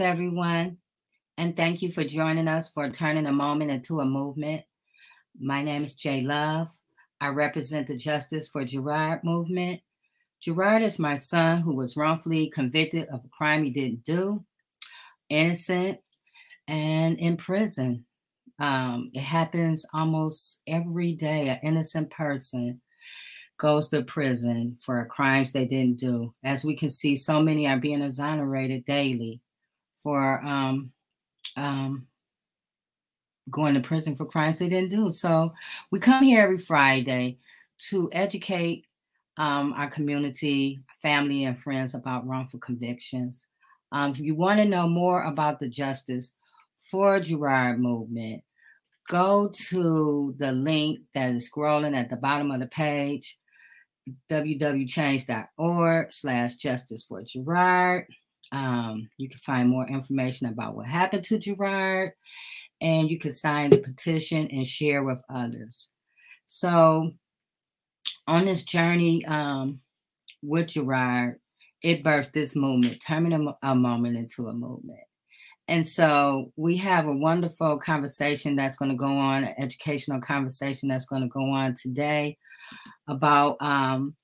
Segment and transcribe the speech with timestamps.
[0.00, 0.78] Everyone,
[1.36, 4.62] and thank you for joining us for turning a moment into a movement.
[5.40, 6.68] My name is Jay Love.
[7.20, 9.80] I represent the Justice for Gerard movement.
[10.40, 14.44] Gerard is my son who was wrongfully convicted of a crime he didn't do,
[15.28, 15.98] innocent,
[16.68, 18.04] and in prison.
[18.60, 21.48] Um, it happens almost every day.
[21.48, 22.80] An innocent person
[23.58, 26.34] goes to prison for crimes they didn't do.
[26.44, 29.40] As we can see, so many are being exonerated daily
[29.98, 30.92] for um,
[31.56, 32.06] um,
[33.50, 35.12] going to prison for crimes they didn't do.
[35.12, 35.52] So
[35.90, 37.38] we come here every Friday
[37.88, 38.86] to educate
[39.36, 43.46] um, our community, family, and friends about wrongful convictions.
[43.92, 46.34] Um, if you want to know more about the Justice
[46.76, 48.42] for Gerard movement,
[49.08, 53.38] go to the link that is scrolling at the bottom of the page
[54.30, 58.06] www.change.org slash justice for Gerard.
[58.52, 62.12] Um, you can find more information about what happened to Gerard,
[62.80, 65.90] and you can sign the petition and share with others.
[66.46, 67.12] So,
[68.26, 69.80] on this journey um,
[70.42, 71.40] with Gerard,
[71.82, 75.00] it birthed this movement, turning a, a moment into a movement.
[75.68, 80.88] And so we have a wonderful conversation that's going to go on, an educational conversation
[80.88, 82.38] that's going to go on today
[83.06, 84.16] about um,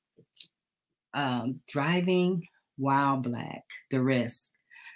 [1.13, 4.53] um, driving while black, the risk.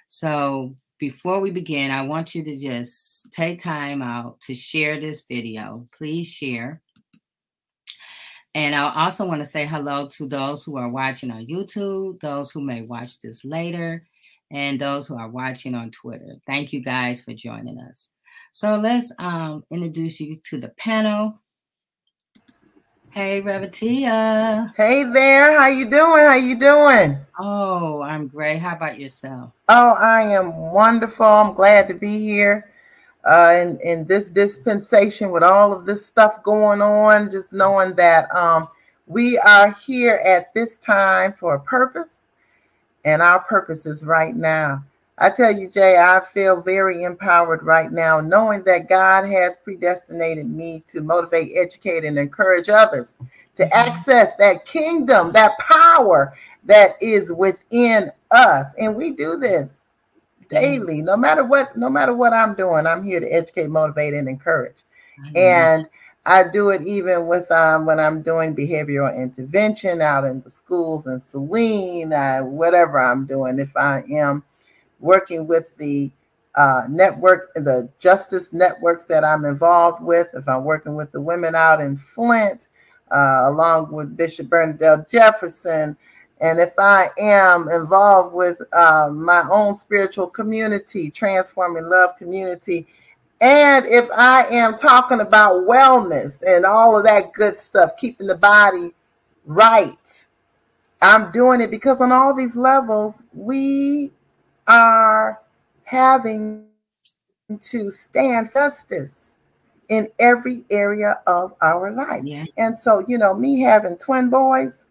[0.08, 5.24] So before we begin, I want you to just take time out to share this
[5.28, 5.88] video.
[5.96, 6.82] Please share.
[8.54, 12.50] And I also want to say hello to those who are watching on YouTube, those
[12.50, 14.00] who may watch this later,
[14.50, 16.36] and those who are watching on Twitter.
[16.46, 18.10] Thank you guys for joining us.
[18.52, 21.40] So let's um, introduce you to the panel.
[23.10, 24.72] Hey, Rev Tia.
[24.76, 26.24] Hey there, how you doing?
[26.24, 27.16] How you doing?
[27.38, 28.58] Oh, I'm great.
[28.58, 29.50] How about yourself?
[29.68, 31.24] Oh, I am wonderful.
[31.24, 32.70] I'm glad to be here
[33.24, 37.30] uh, in, in this dispensation with all of this stuff going on.
[37.30, 38.68] Just knowing that um,
[39.06, 42.24] we are here at this time for a purpose,
[43.06, 44.84] and our purpose is right now.
[45.20, 50.48] I tell you, Jay, I feel very empowered right now, knowing that God has predestinated
[50.48, 53.18] me to motivate, educate, and encourage others
[53.56, 53.72] to mm-hmm.
[53.72, 56.34] access that kingdom, that power
[56.64, 58.74] that is within us.
[58.78, 59.86] And we do this
[60.48, 64.28] daily, no matter what, no matter what I'm doing, I'm here to educate, motivate, and
[64.28, 64.84] encourage.
[65.20, 65.36] Mm-hmm.
[65.36, 65.86] And
[66.26, 71.06] I do it even with um, when I'm doing behavioral intervention out in the schools
[71.06, 73.58] and Saline, uh, whatever I'm doing.
[73.58, 74.44] If I am
[75.00, 76.10] working with the
[76.54, 81.54] uh, network, the justice networks that I'm involved with, if I'm working with the women
[81.54, 82.68] out in Flint,
[83.10, 85.96] uh, along with Bishop Bernadelle Jefferson,
[86.40, 92.86] and if I am involved with uh, my own spiritual community, transforming love community,
[93.40, 98.36] and if I am talking about wellness and all of that good stuff, keeping the
[98.36, 98.94] body
[99.46, 100.26] right,
[101.00, 104.10] I'm doing it because on all these levels, we
[104.68, 105.40] are
[105.84, 106.66] having
[107.60, 109.38] to stand justice
[109.88, 112.22] in every area of our life.
[112.24, 112.44] Yeah.
[112.58, 114.86] And so, you know, me having twin boys,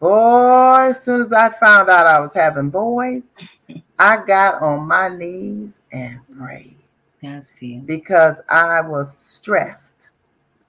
[0.00, 3.28] boy, as soon as I found out I was having boys,
[3.98, 6.76] I got on my knees and prayed.
[7.20, 7.54] Yes,
[7.86, 10.10] because I was stressed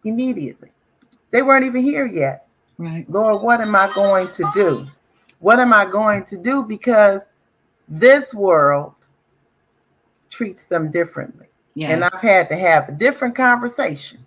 [0.05, 0.69] immediately.
[1.31, 2.47] They weren't even here yet.
[2.77, 3.09] Right.
[3.09, 4.87] Lord, what am I going to do?
[5.39, 6.63] What am I going to do?
[6.63, 7.29] Because
[7.99, 8.95] this world
[10.29, 11.47] treats them differently.
[11.75, 11.91] Yes.
[11.91, 14.19] And I've had to have a different conversation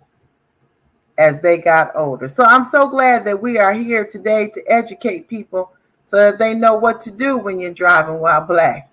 [1.17, 2.29] as they got older.
[2.29, 5.73] So I'm so glad that we are here today to educate people
[6.05, 8.89] so that they know what to do when you're driving while black.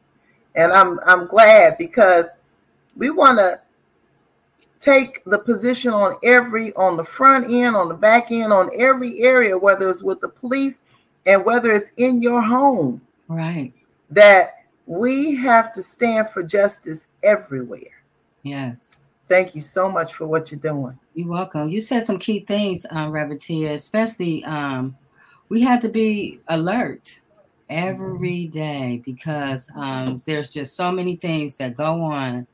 [0.56, 2.26] And I'm I'm glad because
[2.96, 3.60] we want to
[4.80, 9.20] take the position on every on the front end, on the back end, on every
[9.20, 10.82] area, whether it's with the police
[11.26, 13.00] and whether it's in your home.
[13.28, 13.72] Right
[14.14, 14.53] that
[14.86, 18.02] we have to stand for justice everywhere.
[18.42, 19.00] Yes.
[19.28, 20.98] Thank you so much for what you're doing.
[21.14, 21.70] You're welcome.
[21.70, 24.96] You said some key things, um, Reverend Tia, especially um,
[25.48, 27.20] we have to be alert
[27.70, 32.46] every day because um, there's just so many things that go on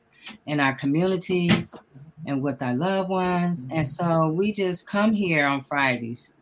[0.45, 1.77] in our communities
[2.25, 3.67] and with our loved ones.
[3.71, 6.35] And so we just come here on Fridays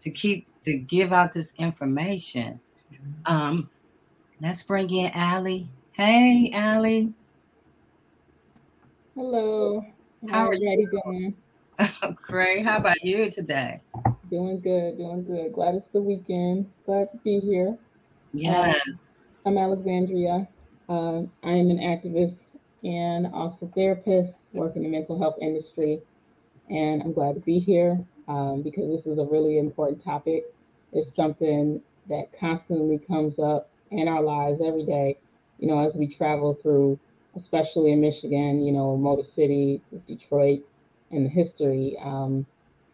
[0.00, 2.58] to keep to give out this information.
[3.26, 3.68] Um,
[4.40, 5.68] let's bring in Allie.
[5.92, 7.12] Hey, Allie.
[9.14, 9.84] Hello.
[10.28, 11.36] How are you doing?
[12.16, 12.64] Great.
[12.64, 13.80] How about you today?
[14.30, 15.52] Doing good, doing good.
[15.52, 16.70] Glad it's the weekend.
[16.86, 17.76] Glad to be here.
[18.32, 18.80] Yes.
[19.46, 20.48] I'm Alexandria.
[20.88, 22.40] Uh, I am an activist
[22.82, 26.00] and also therapist, work in the mental health industry.
[26.70, 30.44] And I'm glad to be here um, because this is a really important topic.
[30.92, 35.16] It's something that constantly comes up in our lives every day,
[35.58, 36.98] you know, as we travel through,
[37.36, 40.60] especially in Michigan, you know, Motor City, Detroit,
[41.10, 41.96] and the history.
[42.02, 42.46] Um,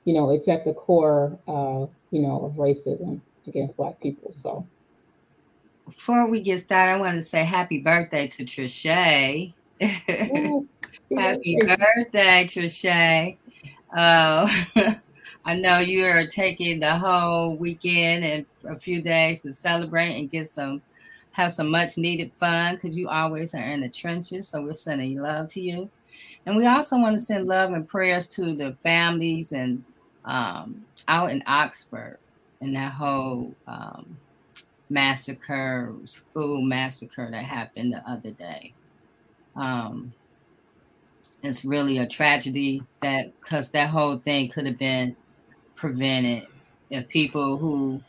[0.04, 4.32] you know, it's at the core, uh, you know, of racism against Black people.
[4.34, 4.66] So,
[5.86, 9.52] before we get started, I want to say happy birthday to Trischè.
[11.12, 13.36] Yes, happy birthday, Trischè.
[13.92, 14.48] Uh,
[15.44, 20.30] I know you are taking the whole weekend and a few days to celebrate and
[20.30, 20.82] get some
[21.32, 24.48] have some much needed fun because you always are in the trenches.
[24.48, 25.88] So we're sending love to you.
[26.46, 29.84] And we also want to send love and prayers to the families and
[30.24, 32.18] um, out in Oxford
[32.60, 34.16] and that whole um,
[34.88, 38.72] massacre, school massacre that happened the other day.
[39.56, 40.12] Um,
[41.42, 45.16] it's really a tragedy that because that whole thing could have been
[45.74, 46.46] prevented
[46.90, 48.00] if people who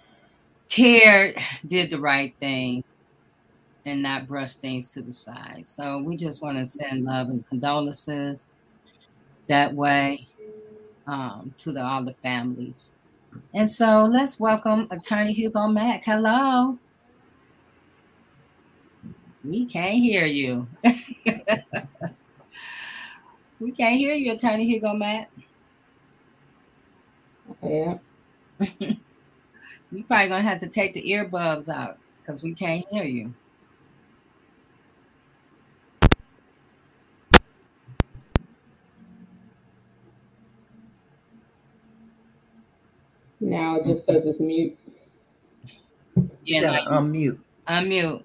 [0.68, 1.38] cared
[1.68, 2.84] did the right thing
[3.86, 5.66] and not brush things to the side.
[5.66, 8.50] So we just want to send love and condolences
[9.48, 10.28] that way
[11.08, 12.94] um, to the, all the families.
[13.54, 16.06] And so let's welcome Attorney Hugo Mack.
[16.06, 16.78] Hello.
[19.44, 20.68] We can't hear you.
[23.60, 25.32] we can't hear you, Attorney Hugo Mack.
[27.64, 27.98] Yeah.
[28.80, 33.34] you probably gonna have to take the earbuds out because we can't hear you.
[43.42, 44.78] Now it just says it's mute.
[46.46, 47.40] Yeah, like, unmute.
[47.68, 48.24] Unmute.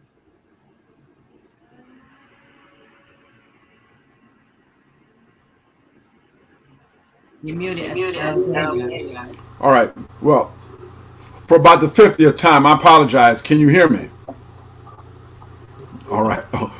[7.43, 7.95] You muted.
[7.95, 8.21] muted.
[8.23, 9.91] Oh, All right.
[10.21, 10.53] Well,
[11.47, 13.41] for about the 50th time, I apologize.
[13.41, 14.11] Can you hear me?
[16.11, 16.45] All right.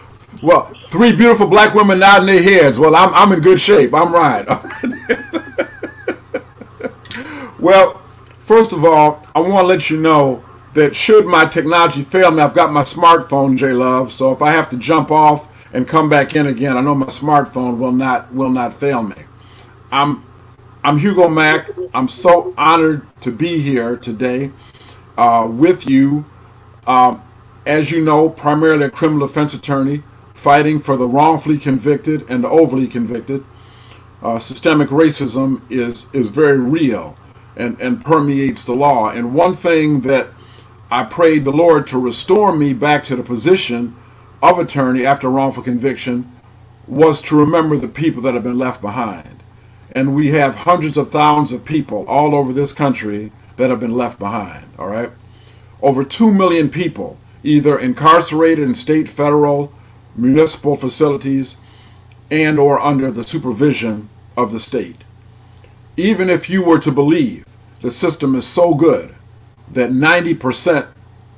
[0.43, 2.79] Well, three beautiful black women nodding their heads.
[2.79, 3.95] Well, I'm, I'm in good shape.
[3.95, 4.47] I'm right.
[7.59, 8.03] well,
[8.47, 10.43] first of all, I want to let you know
[10.75, 14.13] that should my technology fail me, I've got my smartphone, J Love.
[14.13, 17.07] So if I have to jump off and come back in again, I know my
[17.07, 19.17] smartphone will not will not fail me.
[19.91, 20.25] I'm
[20.85, 21.71] I'm Hugo Mack.
[21.93, 24.53] I'm so honored to be here today
[25.19, 26.25] uh, with you.
[26.87, 27.23] Um,
[27.67, 32.49] as you know, primarily a criminal defense attorney fighting for the wrongfully convicted and the
[32.49, 33.45] overly convicted.
[34.23, 37.17] Uh, systemic racism is, is very real
[37.57, 39.11] and, and permeates the law.
[39.11, 40.29] And one thing that
[40.91, 43.97] I prayed the Lord to restore me back to the position
[44.43, 46.31] of attorney after wrongful conviction
[46.87, 49.37] was to remember the people that have been left behind
[49.97, 53.95] and we have hundreds of thousands of people all over this country that have been
[53.95, 55.11] left behind, all right?
[55.81, 59.73] Over 2 million people either incarcerated in state, federal,
[60.15, 61.57] municipal facilities
[62.31, 65.01] and or under the supervision of the state.
[65.97, 67.47] Even if you were to believe
[67.81, 69.15] the system is so good
[69.73, 70.89] that 90%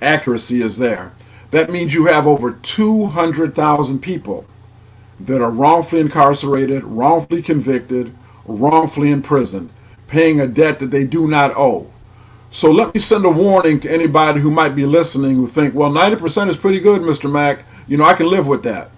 [0.03, 1.13] accuracy is there,
[1.51, 4.45] that means you have over 200,000 people
[5.21, 8.13] that are wrongfully incarcerated, wrongfully convicted,
[8.47, 9.71] wrongfully imprisoned,
[10.09, 11.91] paying a debt that they do not owe.
[12.51, 15.91] So let me send a warning to anybody who might be listening who think, well,
[15.91, 17.31] 90% is pretty good, Mr.
[17.31, 17.65] Mack.
[17.87, 18.91] You know, I can live with that.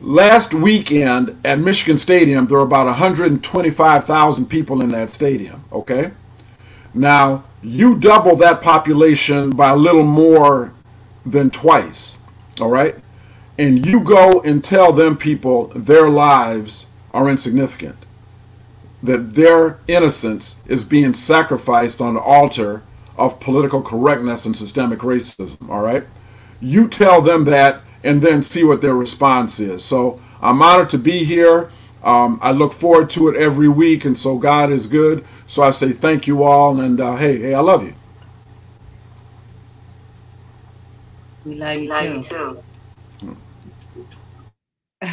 [0.00, 6.12] Last weekend at Michigan Stadium, there were about 125,000 people in that stadium, okay?
[6.92, 10.72] Now, you double that population by a little more
[11.24, 12.18] than twice,
[12.60, 12.96] all right?
[13.58, 17.96] And you go and tell them people their lives are insignificant
[19.02, 22.82] that their innocence is being sacrificed on the altar
[23.16, 25.68] of political correctness and systemic racism.
[25.68, 26.04] All right?
[26.60, 29.84] You tell them that and then see what their response is.
[29.84, 31.70] So I'm honored to be here.
[32.02, 35.24] Um, I look forward to it every week, and so God is good.
[35.46, 37.94] So I say thank you all, and uh, hey, hey, I love you.
[41.44, 42.14] We love you, love too.
[42.14, 42.22] You
[43.20, 43.36] too.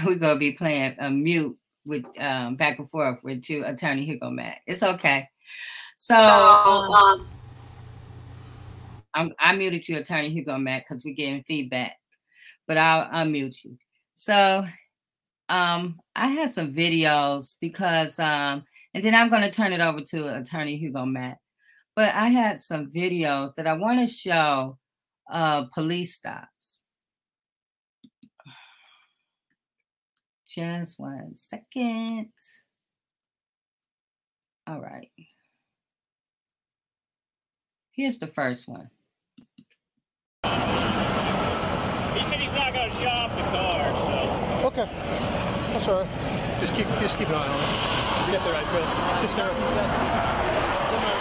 [0.05, 4.29] We're gonna be playing a mute with um, back and forth with two attorney Hugo
[4.29, 4.61] Mack.
[4.67, 5.27] It's okay.
[5.95, 7.27] So um,
[9.13, 11.97] I'm, I muted you, attorney Hugo Mack, because we're getting feedback,
[12.73, 13.77] but I'll unmute you.
[14.15, 14.65] So
[15.47, 18.63] um, I had some videos because, um,
[18.95, 21.37] and then I'm going to turn it over to attorney Hugo Mack.
[21.95, 24.79] But I had some videos that I want to show
[25.31, 26.81] uh, police stops.
[30.49, 32.29] Just one second.
[34.65, 35.11] All right.
[37.91, 38.89] Here's the first one.
[42.13, 44.67] He said he's not going to shop the car, so.
[44.67, 44.87] Okay.
[45.73, 46.59] That's all right.
[46.59, 48.17] Just keep, just keep an eye on it.
[48.19, 48.85] Just get the right foot.
[49.21, 49.51] Just start.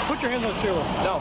[0.07, 0.85] Put your hand on the steering wheel.
[1.03, 1.19] No.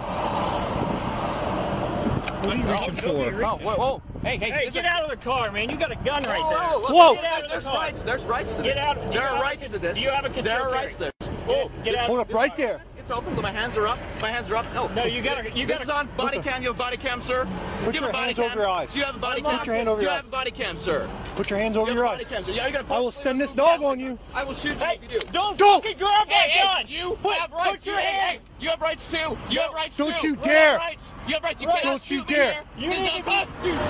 [2.41, 3.45] What are you reaching for?
[3.45, 4.01] Oh, whoa, whoa.
[4.23, 5.69] Hey, hey, hey, get out of the car, man.
[5.69, 6.59] You got a gun right there.
[6.59, 7.13] Whoa, whoa.
[7.13, 7.47] whoa.
[7.47, 8.01] There's rights.
[8.01, 8.83] There's rights to get this.
[8.83, 9.95] Out, there are rights to this.
[9.95, 11.11] Do you have a There are rights to there.
[11.45, 12.07] Whoa, get out.
[12.07, 12.81] Hold up right there.
[13.01, 13.35] It's open.
[13.41, 13.97] My hands are up.
[14.21, 14.65] My hands are up.
[14.75, 14.87] No.
[14.89, 15.49] No, you got to.
[15.51, 16.61] You got This is on body cam.
[16.61, 17.47] You have body cam, sir.
[17.83, 18.45] Put Do you your have a body hands cam?
[18.51, 18.93] over your eyes.
[18.93, 19.57] Do you have a body cam?
[19.57, 21.09] Put your hand over Do your you have a body cam, sir?
[21.35, 22.23] Put your hands Do over your eyes.
[22.29, 22.51] cam, sir?
[22.51, 24.19] Yeah, you're gonna I will send this dog on you.
[24.35, 25.25] I will shoot you Hey, if you do.
[25.31, 25.83] don't, Don't.
[25.83, 26.85] fucking grab that Hey, gun.
[26.85, 27.69] hey, you put, have rights.
[27.71, 28.37] Put your hand.
[28.37, 29.35] hey, you have rights too.
[29.49, 30.27] You have rights Don't too.
[30.27, 30.77] you You dare.
[30.77, 31.13] rights.
[31.27, 31.61] You have rights.
[31.61, 32.61] You cannot Don't you dare.
[32.77, 33.81] You need to unconstitutional.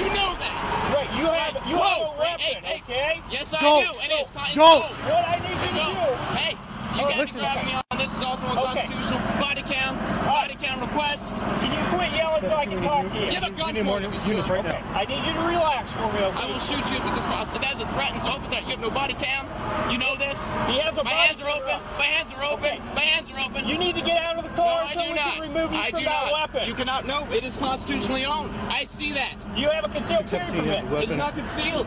[0.00, 0.92] You know that.
[0.92, 3.22] Right, you have, you have a weapon, Hey, hey, okay?
[3.30, 3.84] Yes, I Don't.
[3.84, 4.00] do.
[4.02, 4.82] And it's Don't.
[4.82, 6.14] What I need you to do.
[6.34, 6.56] Hey,
[6.94, 7.36] you Oh, can't listen.
[7.36, 8.12] be grabbing me on this.
[8.12, 8.56] is also Okay.
[8.56, 9.20] unconstitutional.
[9.40, 9.92] Body cam.
[10.26, 11.24] Body cam request.
[11.60, 13.30] Can you quit yelling so I can talk to you?
[13.30, 14.54] Give a gun need for me, units sir.
[14.54, 14.98] right Okay, now.
[15.00, 16.42] I need you to relax for me, okay?
[16.42, 17.58] I will shoot you if this possible.
[17.60, 18.64] That's a threat and it's open threat.
[18.64, 19.44] You have no body cam.
[19.90, 20.38] You know this.
[20.68, 21.76] He has a My hands are open.
[21.98, 22.64] My hands are open.
[22.66, 22.78] Okay.
[22.94, 23.66] My hands are open.
[23.68, 25.34] You need to get out of the car I so do we not.
[25.34, 26.32] can remove you I from do that not.
[26.32, 26.68] weapon.
[26.68, 27.06] You cannot.
[27.06, 28.52] No, it is constitutionally owned.
[28.70, 29.34] I see that.
[29.56, 31.10] You have a concealed Except carry permit.
[31.10, 31.86] It's not concealed.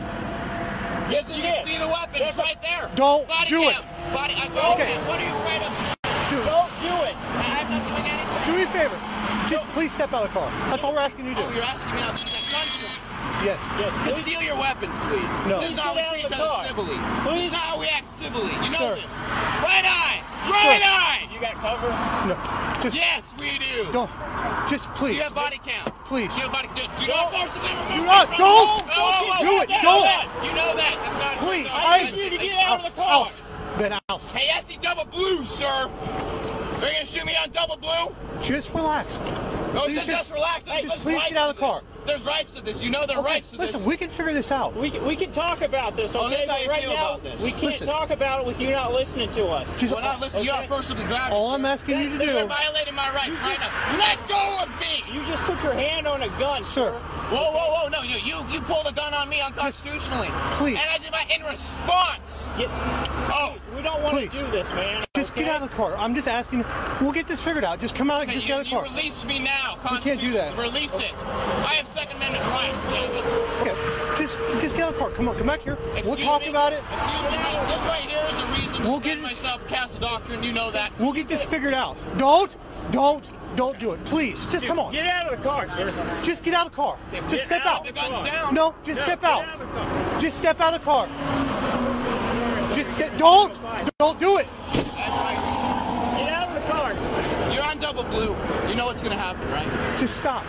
[1.10, 1.54] Yes, you Yeah.
[1.56, 2.22] can see the weapon.
[2.22, 2.88] It's right there.
[2.94, 3.80] Don't body do cam.
[3.82, 4.14] it.
[4.14, 4.34] Body.
[4.34, 4.92] Uh, I body Okay.
[4.94, 5.06] cam.
[5.08, 5.72] What are you afraid of?
[6.30, 7.16] Dude, Don't do it.
[7.18, 8.46] I'm not doing anything.
[8.46, 8.98] do me a favor.
[9.48, 10.50] Just please step out of the car.
[10.70, 11.54] That's all we're asking you to Oh, do.
[11.54, 13.29] you're asking me not to take guns from me.
[13.42, 13.64] Yes.
[13.78, 14.12] Yes, please.
[14.14, 15.24] Conceal your weapons, please.
[15.48, 15.60] No.
[15.60, 16.98] This is not how we Get out of treat each other civilly.
[17.24, 17.34] Please.
[17.36, 18.52] This is not how we act civilly.
[18.52, 18.94] You know Sir.
[19.00, 19.04] this.
[19.64, 20.20] Right eye.
[20.50, 21.28] Right eye.
[21.32, 21.88] You got cover?
[22.28, 22.36] No.
[22.82, 23.88] Just Yes, we do.
[23.92, 24.10] don't.
[24.68, 25.16] Just Do please.
[25.16, 25.84] you have body cam?
[26.04, 26.32] Please.
[26.34, 26.68] Do you have body?
[26.76, 27.88] Do, do not forcibly remove.
[27.88, 28.86] Do me not- from- don't.
[28.86, 29.60] No, whoa, whoa, Do whoa.
[29.62, 29.68] it.
[29.70, 30.02] You know Don't.
[30.04, 30.26] that.
[30.44, 30.94] You know that.
[31.00, 31.36] That's not.
[31.48, 31.64] Please.
[31.66, 33.24] no, I I- need you to Hey, get out of the car.
[33.24, 33.42] House.
[33.78, 34.30] Ben house.
[34.32, 35.66] Hey, SC double blue, sir.
[35.66, 38.14] Are you gonna shoot me on double blue?
[38.42, 39.18] Just relax.
[39.74, 40.64] No, Please just, just- just relax.
[40.64, 41.80] There's, just please get out of the car.
[42.00, 42.06] This.
[42.06, 42.82] There's rights to this.
[42.82, 43.72] You know there are Okay, rights to this.
[43.72, 44.74] Listen, we can figure this out.
[44.76, 46.36] We, we can talk about this, Oh, okay?
[46.36, 47.86] this how but you right feel now, about we can't Listen.
[47.86, 49.80] talk about it with you not listening to us.
[49.80, 50.42] Just- Well, now listen.
[50.42, 50.64] You Okay.
[50.64, 51.32] are forcibly grabbed.
[51.32, 51.68] all I'm sir.
[51.68, 52.24] asking you to do.
[52.32, 53.98] You're violating my rights You right just- now.
[53.98, 55.04] Let go of me.
[55.12, 56.92] You just put your hand on a gun, sir.
[56.92, 57.88] Whoa, whoa, whoa!
[57.88, 60.28] No, you, you, you pulled a gun on me unconstitutionally.
[60.58, 60.78] Please.
[60.78, 62.48] And I did my in response.
[62.58, 62.68] Get,
[63.32, 64.32] Oh, we don't want Please.
[64.32, 65.04] to do this, man.
[65.14, 65.44] Just okay?
[65.44, 65.94] get out of the car.
[65.96, 66.64] I'm just asking.
[67.00, 67.80] We'll get this figured out.
[67.80, 68.84] Just come out and okay, just you, get out of the you car.
[68.96, 69.78] release me now.
[69.90, 70.54] We can't do that.
[70.56, 70.68] Constitutionally.
[70.68, 71.12] Release it.
[71.24, 72.78] I have Second Amendment rights.
[72.90, 73.24] damn it.
[73.60, 73.74] Okay.
[74.16, 75.10] Just just get out of the car.
[75.10, 75.76] Come on, come back here.
[76.04, 76.48] we'll talk me?
[76.48, 76.82] about it.
[76.94, 77.36] Excuse me.
[77.68, 80.42] This right here is a reason We'll to get this- myself, castle doctrine.
[80.42, 80.92] You know that.
[80.98, 81.98] We'll get this figured out.
[82.16, 82.54] Don't,
[82.90, 83.22] don't,
[83.54, 84.02] don't do it.
[84.06, 84.92] Please, just come on.
[84.92, 85.92] Get out of the car, sir.
[86.22, 86.96] Just get out of the car.
[87.28, 87.84] Just step out out.
[87.84, 88.54] The gun's down.
[88.54, 89.44] No, just No, step get out.
[89.52, 90.20] of the car.
[90.20, 91.06] Just step out of the car.
[92.74, 93.16] Just get.
[93.18, 93.52] Don't,
[93.98, 94.46] don't do it.
[94.72, 96.16] That's right.
[96.18, 96.94] Get out of the car.
[97.52, 98.34] You're on double blue.
[98.68, 99.98] You know what's gonna happen, right?
[99.98, 100.44] Just stop.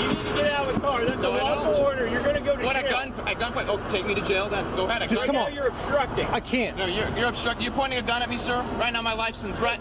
[0.00, 1.04] You need to get out of the car.
[1.04, 1.82] That's No, a I lawful don't.
[1.82, 2.06] order.
[2.08, 2.66] You're going to go to jail.
[2.66, 3.12] What a gun!
[3.26, 3.66] A gunpoint.
[3.68, 4.64] Oh, take me to jail then.
[4.76, 5.02] Go ahead.
[5.02, 5.54] A Just come Now on.
[5.54, 6.26] you're obstructing.
[6.28, 6.76] I can't.
[6.76, 7.64] No, you're you're obstructing.
[7.64, 8.60] You're pointing a gun at me, sir.
[8.78, 9.80] Right now, my life's in threat.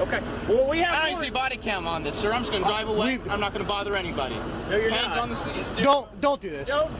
[0.00, 0.20] Okay.
[0.48, 0.94] Well, we have.
[0.94, 1.10] I don't have.
[1.12, 2.32] even see body cam on this, sir.
[2.32, 3.16] I'm just gonna uh, drive away.
[3.18, 4.36] we- I'm not gonna bother anybody.
[4.70, 5.18] No, you're Hands not.
[5.18, 5.82] on the seat.
[5.82, 6.68] Don't, don't do this.
[6.68, 6.90] No.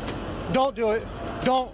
[0.52, 1.04] Don't do it.
[1.44, 1.70] Don't.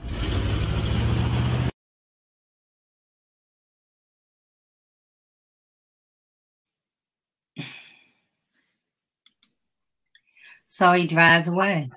[10.73, 11.91] So he drives away.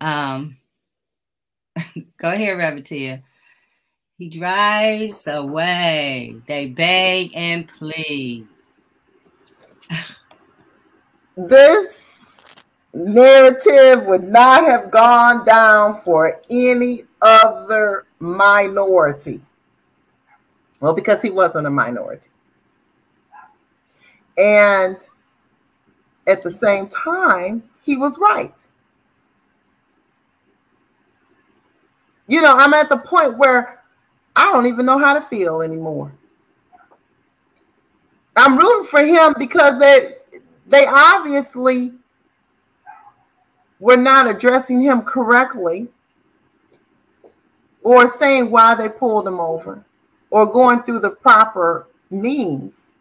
[0.00, 0.56] Um,
[2.18, 3.22] go ahead, Revertia.
[4.18, 6.34] He drives away.
[6.48, 8.48] They beg and plead.
[11.36, 12.44] This
[12.92, 19.40] narrative would not have gone down for any other minority.
[20.80, 22.28] Well, because he wasn't a minority.
[24.36, 24.98] And
[26.30, 28.66] at the same time, he was right.
[32.26, 33.82] You know, I'm at the point where
[34.36, 36.12] I don't even know how to feel anymore.
[38.36, 40.12] I'm rooting for him because they
[40.66, 41.92] they obviously
[43.80, 45.88] were not addressing him correctly
[47.82, 49.84] or saying why they pulled him over
[50.30, 52.92] or going through the proper means.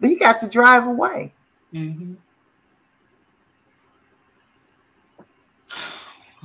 [0.00, 1.32] But he got to drive away.
[1.74, 2.14] Mm-hmm.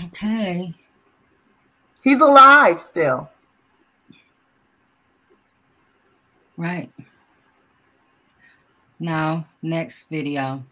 [0.06, 0.74] Okay.
[2.04, 3.30] He's alive still.
[6.58, 6.92] Right.
[9.00, 10.64] Now, next video.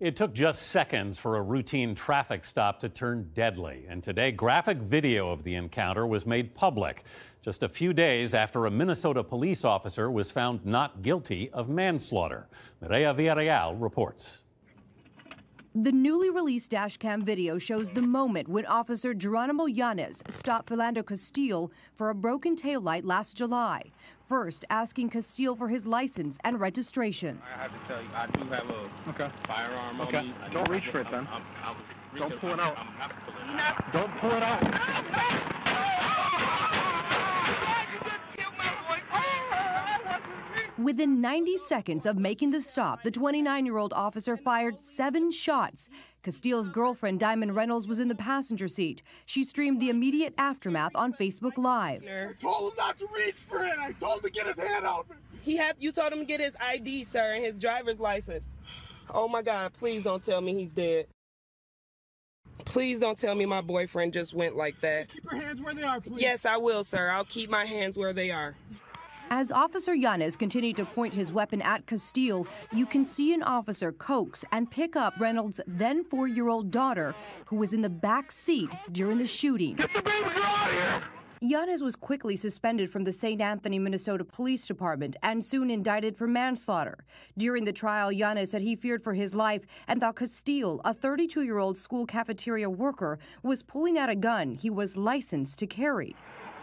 [0.00, 3.86] It took just seconds for a routine traffic stop to turn deadly.
[3.88, 7.04] And today, graphic video of the encounter was made public
[7.42, 12.48] just a few days after a Minnesota police officer was found not guilty of manslaughter.
[12.82, 14.40] Mireya Villarreal reports.
[15.76, 21.70] The newly released dashcam video shows the moment when Officer Geronimo Yanez stopped Philando Castile
[21.94, 23.92] for a broken taillight last July.
[24.26, 27.40] First, asking Castile for his license and registration.
[27.44, 29.28] I have to tell you, I do have a Okay.
[29.46, 30.16] firearm Okay.
[30.18, 30.34] on me.
[30.42, 31.28] I Don't reach for it then.
[31.30, 31.76] I'm, I'm,
[32.18, 32.52] Don't pull.
[32.52, 33.92] I'm, I'm pulling it out.
[33.92, 34.62] Don't pull it out.
[40.78, 45.88] Within 90 seconds of making the stop, the 29 year old officer fired seven shots.
[46.24, 49.00] Castile's girlfriend, Diamond Reynolds, was in the passenger seat.
[49.24, 52.02] She streamed the immediate aftermath on Facebook Live.
[52.02, 53.78] I told him not to reach for it.
[53.78, 55.06] I told him to get his hand out.
[55.42, 58.44] He had you told him to get his ID, sir, and his driver's license.
[59.08, 61.06] Oh my God, please don't tell me he's dead.
[62.64, 65.08] Please don't tell me my boyfriend just went like that.
[65.08, 66.20] Keep your hands where they are, please.
[66.20, 67.10] Yes, I will, sir.
[67.10, 68.56] I'll keep my hands where they are.
[69.36, 73.90] As Officer Yanez continued to point his weapon at Castile, you can see an officer
[73.90, 77.16] coax and pick up Reynolds' then four year old daughter,
[77.46, 79.74] who was in the back seat during the shooting.
[79.74, 81.02] Get the baby out of here.
[81.40, 83.40] Yanez was quickly suspended from the St.
[83.40, 87.04] Anthony, Minnesota Police Department and soon indicted for manslaughter.
[87.36, 91.42] During the trial, Yanez said he feared for his life and thought Castile, a 32
[91.42, 96.14] year old school cafeteria worker, was pulling out a gun he was licensed to carry.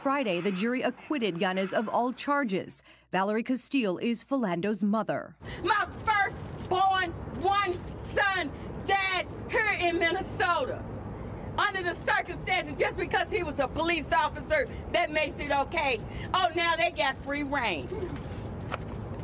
[0.01, 2.81] Friday, the jury acquitted Yanez of all charges.
[3.11, 5.35] Valerie Castile is Philando's mother.
[5.63, 7.73] My firstborn one
[8.11, 8.51] son
[8.87, 10.83] died here in Minnesota.
[11.55, 15.99] Under the circumstances, just because he was a police officer, that makes it okay.
[16.33, 17.87] Oh, now they got free reign.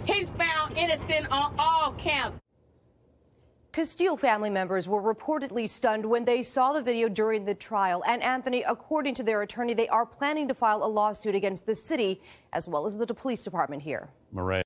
[0.06, 2.40] He's found innocent on all counts.
[3.78, 8.04] Castile family members were reportedly stunned when they saw the video during the trial.
[8.08, 11.76] And Anthony, according to their attorney, they are planning to file a lawsuit against the
[11.76, 12.20] city
[12.54, 14.10] as well as the police department here.
[14.34, 14.64] Mireya.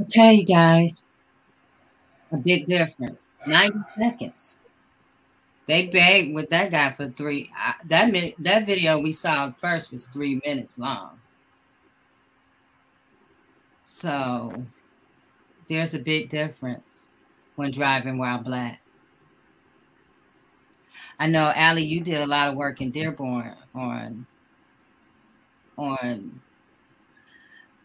[0.00, 1.06] Okay, guys.
[2.32, 3.28] A big difference.
[3.46, 4.58] 90 seconds.
[5.68, 7.48] They begged with that guy for three.
[7.56, 11.20] I, that mi- that video we saw first was three minutes long.
[13.94, 14.52] So
[15.68, 17.08] there's a big difference
[17.54, 18.80] when driving while black.
[21.20, 24.26] I know, Allie, you did a lot of work in Dearborn on
[25.78, 26.40] on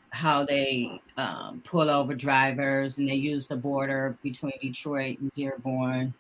[0.10, 6.16] how they um, pull over drivers and they use the border between Detroit and Dearborn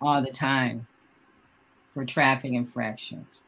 [0.00, 0.86] all the time
[1.82, 3.42] for traffic infractions.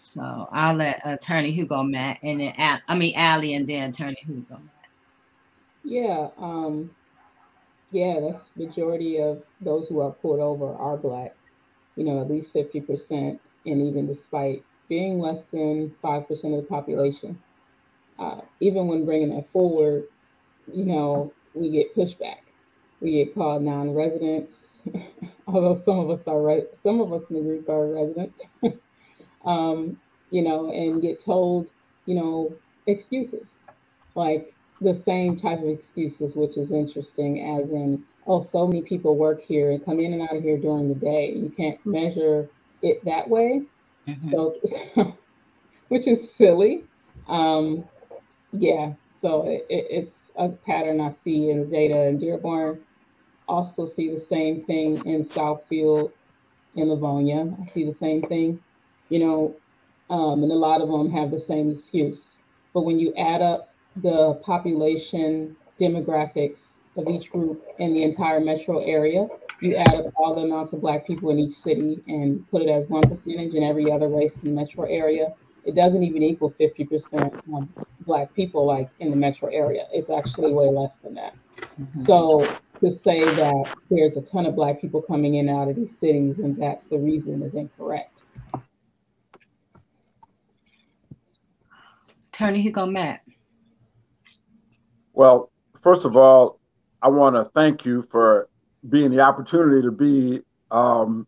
[0.00, 4.54] So I'll let Attorney Hugo Mack and then I mean Allie and then Attorney Hugo
[4.54, 4.90] Mack.
[5.84, 6.90] Yeah, um,
[7.90, 11.36] yeah, that's majority of those who are pulled over are black.
[11.96, 16.62] You know, at least fifty percent, and even despite being less than five percent of
[16.62, 17.38] the population,
[18.18, 20.04] uh, even when bringing that forward,
[20.72, 22.40] you know, we get pushback.
[23.00, 24.78] We get called non-residents,
[25.46, 28.42] although some of us are re- some of us in the group are residents.
[29.44, 29.98] um,
[30.30, 31.68] you know, and get told,
[32.06, 32.54] you know,
[32.86, 33.50] excuses
[34.16, 39.16] like the same type of excuses, which is interesting, as in, oh, so many people
[39.16, 41.32] work here and come in and out of here during the day.
[41.36, 42.50] You can't measure
[42.82, 43.62] it that way.
[44.30, 45.18] So, so
[45.88, 46.84] which is silly.
[47.28, 47.84] Um,
[48.52, 52.80] yeah, so it, it, it's a pattern I see in the data in Dearborn.
[53.48, 56.12] Also see the same thing in Southfield,
[56.76, 57.54] in Livonia.
[57.62, 58.60] I see the same thing,
[59.10, 59.54] you know,
[60.08, 62.38] um, and a lot of them have the same excuse.
[62.72, 66.60] But when you add up the population demographics
[66.96, 69.28] of each group in the entire metro area,
[69.60, 72.68] you add up all the amounts of Black people in each city and put it
[72.68, 76.50] as one percentage in every other race in the metro area, it doesn't even equal
[76.52, 77.68] 50% of
[78.06, 79.86] Black people like in the metro area.
[79.92, 81.34] It's actually way less than that.
[81.80, 82.04] Mm-hmm.
[82.04, 85.76] So to say that there's a ton of Black people coming in and out of
[85.76, 88.19] these cities and that's the reason is incorrect.
[92.40, 93.26] Attorney Hugo Mack.
[95.12, 95.50] Well,
[95.82, 96.58] first of all,
[97.02, 98.48] I want to thank you for
[98.88, 101.26] being the opportunity to be um,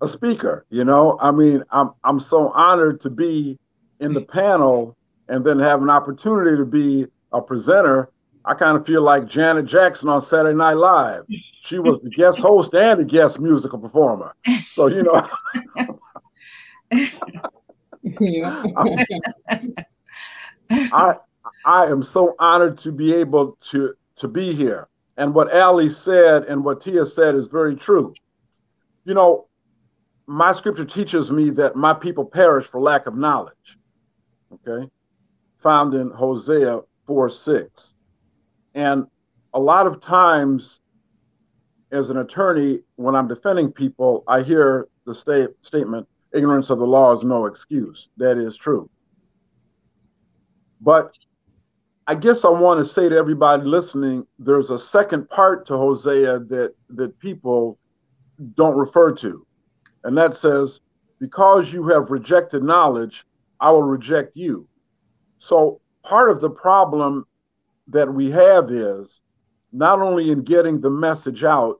[0.00, 0.64] a speaker.
[0.70, 3.58] You know, I mean, I'm I'm so honored to be
[3.98, 8.12] in the panel and then have an opportunity to be a presenter.
[8.44, 11.24] I kind of feel like Janet Jackson on Saturday Night Live.
[11.60, 14.36] She was the guest host and a guest musical performer.
[14.68, 15.28] So you know.
[20.70, 21.16] I
[21.64, 24.88] I am so honored to be able to to be here.
[25.16, 28.14] And what Ali said and what Tia said is very true.
[29.04, 29.48] You know,
[30.26, 33.78] my scripture teaches me that my people perish for lack of knowledge.
[34.52, 34.88] Okay.
[35.58, 37.94] Found in Hosea 4 6.
[38.74, 39.06] And
[39.54, 40.80] a lot of times,
[41.90, 46.86] as an attorney, when I'm defending people, I hear the state statement, ignorance of the
[46.86, 48.10] law is no excuse.
[48.18, 48.90] That is true.
[50.80, 51.16] But
[52.06, 56.40] I guess I want to say to everybody listening, there's a second part to Hosea
[56.40, 57.78] that that people
[58.54, 59.46] don't refer to.
[60.04, 60.80] And that says,
[61.18, 63.24] Because you have rejected knowledge,
[63.60, 64.68] I will reject you.
[65.38, 67.26] So part of the problem
[67.88, 69.22] that we have is
[69.72, 71.78] not only in getting the message out,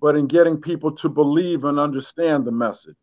[0.00, 2.96] but in getting people to believe and understand the message.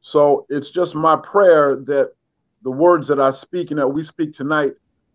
[0.00, 2.12] So it's just my prayer that
[2.62, 4.72] the words that I speak and that we speak tonight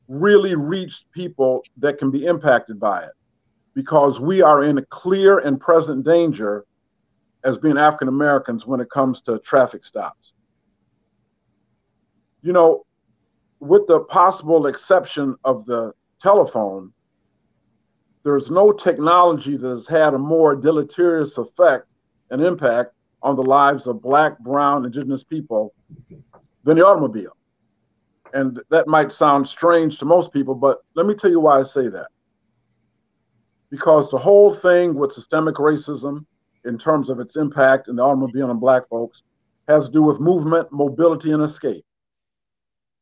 [0.08, 3.12] really reach people that can be impacted by it
[3.74, 6.66] because we are in a clear and present danger
[7.44, 10.34] as being African Americans when it comes to traffic stops.
[12.42, 12.86] You know,
[13.60, 16.92] with the possible exception of the telephone,
[18.24, 21.86] there's no technology that has had a more deleterious effect
[22.30, 25.74] and impact on the lives of Black, Brown, Indigenous people
[26.64, 27.37] than the automobile.
[28.34, 31.63] And that might sound strange to most people, but let me tell you why I
[31.63, 32.08] say that.
[33.70, 36.26] Because the whole thing with systemic racism,
[36.66, 39.24] in terms of its impact in the automobile and black folks
[39.68, 41.86] has to do with movement, mobility, and escape.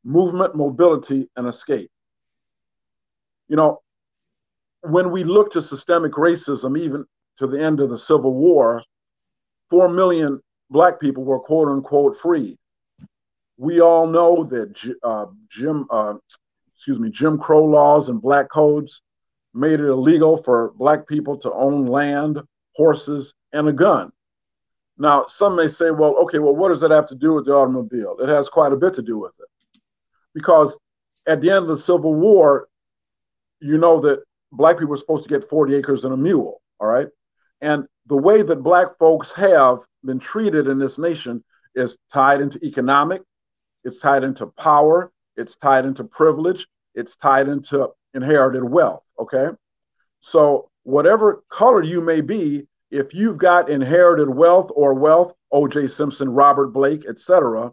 [0.04, 1.92] Movement, mobility, and escape.
[3.48, 3.82] You know,
[4.82, 7.06] when we look to systemic racism, even
[7.38, 8.84] to the end of the Civil War,
[9.70, 12.58] four million black people were quote unquote freed.
[13.58, 16.16] We all know that uh, Jim, uh,
[16.76, 19.02] excuse me, Jim Crow laws and black codes
[19.54, 22.42] made it illegal for black people to own land,
[22.74, 24.12] horses, and a gun.
[24.98, 27.54] Now, some may say, well, okay, well, what does that have to do with the
[27.54, 28.18] automobile?
[28.20, 29.82] It has quite a bit to do with it.
[30.34, 30.78] Because
[31.28, 32.68] at the end of the Civil War,
[33.60, 36.88] you know that black people were supposed to get 40 acres and a mule, all
[36.88, 37.08] right?
[37.62, 42.64] And the way that black folks have been treated in this nation is tied into
[42.64, 43.22] economic,
[43.86, 49.50] it's tied into power, it's tied into privilege, it's tied into inherited wealth, okay?
[50.20, 55.88] So, whatever color you may be, if you've got inherited wealth or wealth, O.J.
[55.88, 57.72] Simpson, Robert Blake, etc.,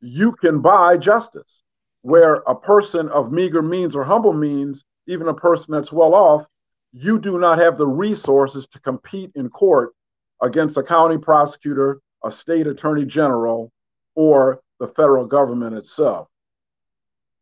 [0.00, 1.62] you can buy justice.
[2.02, 6.46] Where a person of meager means or humble means, even a person that's well off,
[6.92, 9.92] you do not have the resources to compete in court
[10.40, 13.70] against a county prosecutor, a state attorney general,
[14.14, 16.28] or the federal government itself.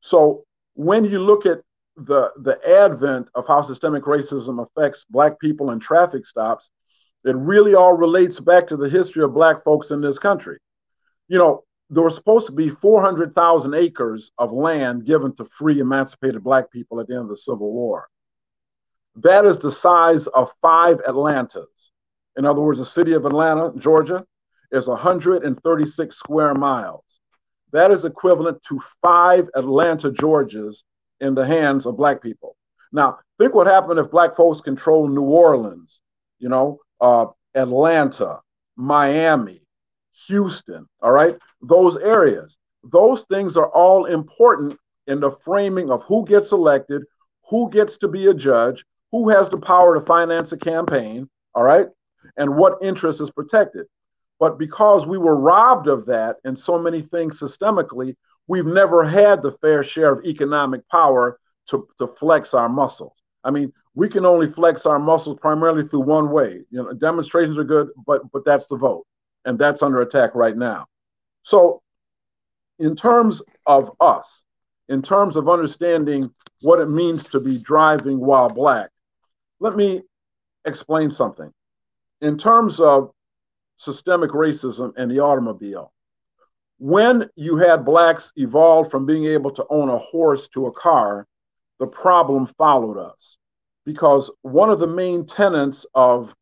[0.00, 1.60] So when you look at
[1.96, 6.70] the, the advent of how systemic racism affects Black people and traffic stops,
[7.24, 10.58] it really all relates back to the history of black folks in this country.
[11.26, 16.44] You know, there were supposed to be 400,000 acres of land given to free emancipated
[16.44, 18.08] black people at the end of the Civil War.
[19.16, 21.90] That is the size of five Atlantas.
[22.36, 24.24] In other words, the city of Atlanta, Georgia,
[24.70, 27.17] is 136 square miles.
[27.72, 30.84] That is equivalent to five Atlanta, Georgias
[31.20, 32.56] in the hands of black people.
[32.92, 36.00] Now, think what happened if black folks control New Orleans,
[36.38, 38.40] you know, uh, Atlanta,
[38.76, 39.62] Miami,
[40.26, 41.36] Houston, all right?
[41.60, 42.58] Those areas.
[42.84, 47.02] Those things are all important in the framing of who gets elected,
[47.48, 51.64] who gets to be a judge, who has the power to finance a campaign, all
[51.64, 51.88] right?
[52.36, 53.86] And what interest is protected.
[54.38, 59.42] But because we were robbed of that and so many things systemically, we've never had
[59.42, 63.12] the fair share of economic power to, to flex our muscles.
[63.44, 66.64] I mean, we can only flex our muscles primarily through one way.
[66.70, 69.06] You know, demonstrations are good, but but that's the vote,
[69.44, 70.86] and that's under attack right now.
[71.42, 71.82] So,
[72.78, 74.44] in terms of us,
[74.88, 78.90] in terms of understanding what it means to be driving while black,
[79.60, 80.02] let me
[80.64, 81.52] explain something.
[82.20, 83.12] In terms of
[83.78, 85.92] systemic racism and the automobile,
[86.78, 91.26] when you had blacks evolve from being able to own a horse to a car,
[91.78, 93.38] the problem followed us
[93.86, 96.34] because one of the main tenets of,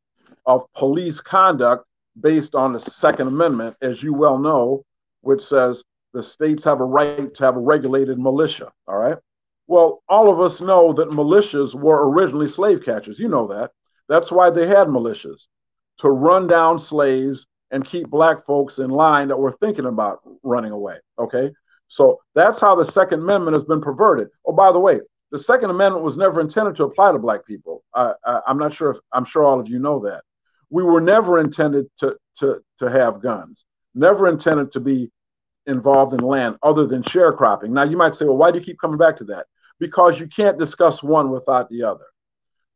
[0.47, 1.87] of police conduct
[2.21, 4.85] based on the Second Amendment, as you well know,
[5.21, 8.73] which says the states have a right to have a regulated militia.
[8.89, 9.19] All right.
[9.67, 13.19] Well, all of us know that militias were originally slave catchers.
[13.19, 13.73] You know that.
[14.09, 15.49] That's why they had militias
[15.99, 20.73] to run down slaves and keep black folks in line that were thinking about running
[20.73, 20.97] away.
[21.19, 21.51] Okay.
[21.89, 24.29] So that's how the Second Amendment has been perverted.
[24.45, 27.83] Oh, by the way, the Second Amendment was never intended to apply to black people.
[27.95, 28.15] I,
[28.47, 30.23] am not sure if I'm sure all of you know that.
[30.71, 35.11] We were never intended to, to, to have guns, never intended to be
[35.67, 37.71] involved in land other than sharecropping.
[37.71, 39.47] Now, you might say, well, why do you keep coming back to that?
[39.79, 42.07] Because you can't discuss one without the other.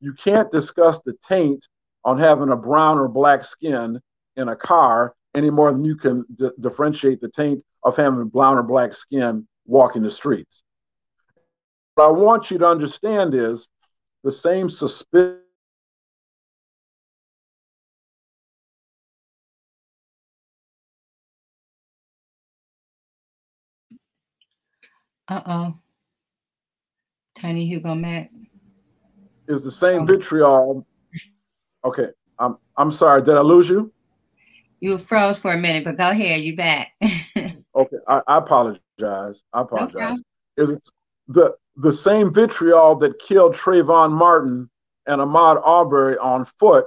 [0.00, 1.66] You can't discuss the taint
[2.04, 4.00] on having a brown or black skin
[4.36, 8.58] in a car any more than you can d- differentiate the taint of having brown
[8.58, 10.62] or black skin walking the streets.
[11.94, 13.68] What I want you to understand is
[14.24, 15.38] the same suspicion.
[25.28, 25.74] Uh oh.
[27.36, 28.30] Tiny Hugo Mack.
[29.46, 30.86] Is the same vitriol.
[31.84, 33.22] Okay, I'm I'm sorry.
[33.22, 33.92] Did I lose you?
[34.80, 36.40] You froze for a minute, but go ahead.
[36.40, 36.92] You back.
[37.02, 39.42] okay, I, I, apologize.
[39.52, 40.18] I apologize.
[40.56, 40.88] Is it
[41.28, 44.68] the the same vitriol that killed Trayvon Martin
[45.06, 46.86] and Ahmaud Arbery on foot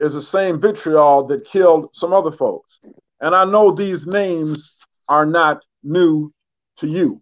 [0.00, 2.80] is the same vitriol that killed some other folks.
[3.20, 4.76] And I know these names
[5.08, 6.32] are not new
[6.78, 7.20] to you.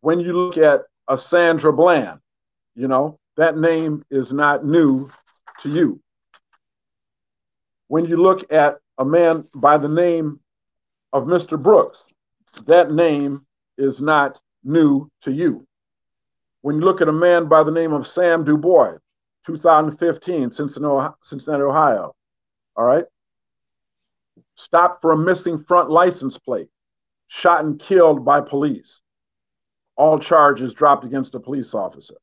[0.00, 2.20] When you look at a Sandra Bland,
[2.74, 5.10] you know, that name is not new
[5.62, 6.00] to you.
[7.88, 10.40] When you look at a man by the name
[11.12, 11.60] of Mr.
[11.60, 12.08] Brooks,
[12.66, 13.46] that name
[13.78, 15.66] is not new to you.
[16.62, 18.98] When you look at a man by the name of Sam DuBose,
[19.46, 22.14] 2015, Cincinnati, Ohio,
[22.76, 23.06] all right,
[24.56, 26.68] stopped for a missing front license plate,
[27.28, 29.00] shot and killed by police.
[29.96, 32.16] All charges dropped against a police officer.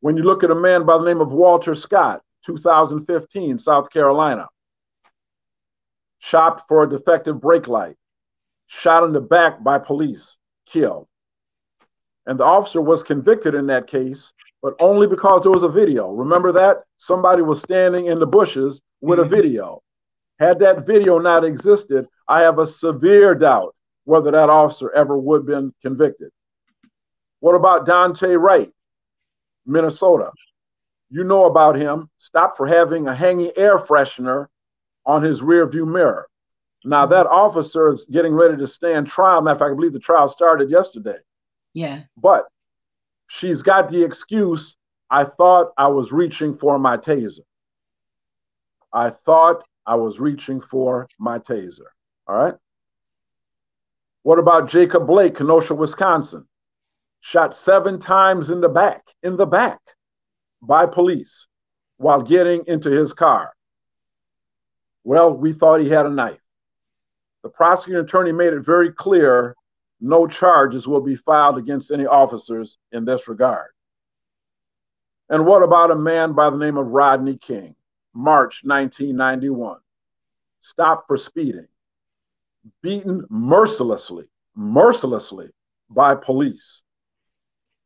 [0.00, 4.46] When you look at a man by the name of Walter Scott, 2015, South Carolina,
[6.18, 7.96] shot for a defective brake light,
[8.66, 11.08] shot in the back by police, killed.
[12.26, 14.32] And the officer was convicted in that case,
[14.62, 16.12] but only because there was a video.
[16.12, 16.82] Remember that?
[16.98, 19.32] Somebody was standing in the bushes with mm-hmm.
[19.32, 19.82] a video.
[20.38, 25.40] Had that video not existed, I have a severe doubt whether that officer ever would
[25.40, 26.30] have been convicted.
[27.40, 28.70] What about Dante Wright,
[29.68, 30.32] Minnesota?
[31.10, 32.10] You know about him.
[32.18, 34.46] Stopped for having a hanging air freshener
[35.06, 36.26] on his rear view mirror.
[36.84, 37.12] Now mm-hmm.
[37.12, 39.40] that officer is getting ready to stand trial.
[39.40, 41.18] Matter of fact, I believe the trial started yesterday.
[41.74, 42.02] Yeah.
[42.16, 42.46] But
[43.28, 44.76] she's got the excuse.
[45.10, 47.40] I thought I was reaching for my taser.
[48.92, 51.86] I thought I was reaching for my taser.
[52.26, 52.54] All right.
[54.22, 56.46] What about Jacob Blake, Kenosha, Wisconsin?
[57.20, 59.80] Shot seven times in the back, in the back
[60.62, 61.46] by police
[61.96, 63.52] while getting into his car.
[65.04, 66.40] Well, we thought he had a knife.
[67.42, 69.56] The prosecuting attorney made it very clear
[70.00, 73.70] no charges will be filed against any officers in this regard.
[75.28, 77.74] And what about a man by the name of Rodney King,
[78.14, 79.78] March 1991?
[80.60, 81.68] Stopped for speeding,
[82.82, 85.50] beaten mercilessly, mercilessly
[85.90, 86.82] by police.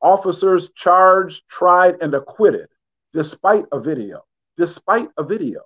[0.02, 2.68] Officers charged, tried, and acquitted
[3.12, 4.24] despite a video.
[4.56, 5.62] Despite a video.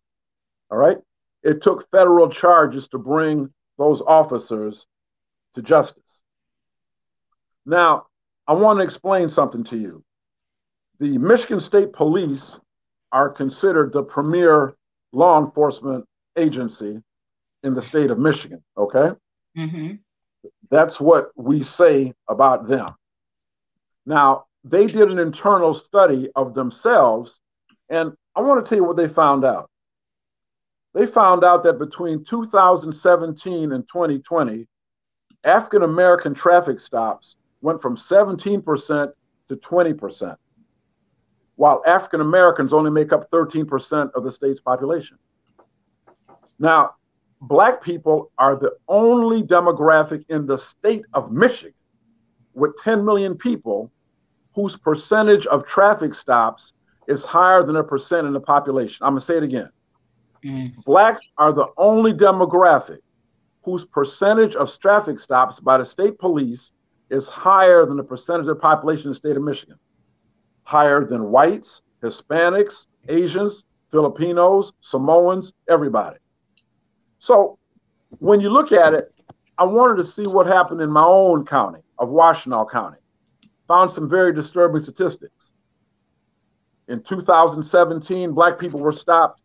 [0.71, 0.99] All right.
[1.43, 4.87] It took federal charges to bring those officers
[5.55, 6.23] to justice.
[7.65, 8.07] Now,
[8.47, 10.05] I want to explain something to you.
[10.99, 12.59] The Michigan State Police
[13.13, 14.75] are considered the premier
[15.13, 16.05] law enforcement
[16.37, 17.03] agency
[17.63, 19.11] in the state of Michigan, okay?
[19.57, 19.95] Mm-hmm.
[20.71, 22.89] That's what we say about them.
[24.07, 27.41] Now, they did an internal study of themselves,
[27.89, 29.69] and I want to tell you what they found out.
[30.95, 34.67] They found out that between 2017 and 2020,
[35.45, 39.13] African American traffic stops went from 17%
[39.49, 40.37] to 20%,
[41.57, 45.19] while African Americans only make up 13% of the state's population.
[46.59, 46.95] Now,
[47.41, 51.75] black people are the only demographic in the state of Michigan
[52.55, 53.93] with 10 million people
[54.57, 56.73] whose percentage of traffic stops
[57.07, 59.05] is higher than a percent in the population.
[59.05, 59.69] I'm going to say it again.
[60.43, 60.85] Mm.
[60.85, 63.01] Blacks are the only demographic
[63.63, 66.73] whose percentage of traffic stops by the state police
[67.11, 69.77] is higher than the percentage of the population in the state of Michigan.
[70.65, 76.17] Higher than whites, Hispanics, Asians, Filipinos, Samoans, everybody.
[77.19, 77.59] So
[78.21, 79.13] when you look at it,
[79.59, 82.99] I wanted to see what happened in my own county of Washtenaw County.
[83.69, 85.53] Found some very disturbing statistics.
[86.89, 89.41] In 2017, black people were stopped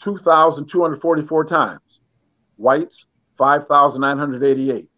[0.00, 2.00] 2,244 times,
[2.56, 3.06] whites
[3.36, 4.88] 5,988.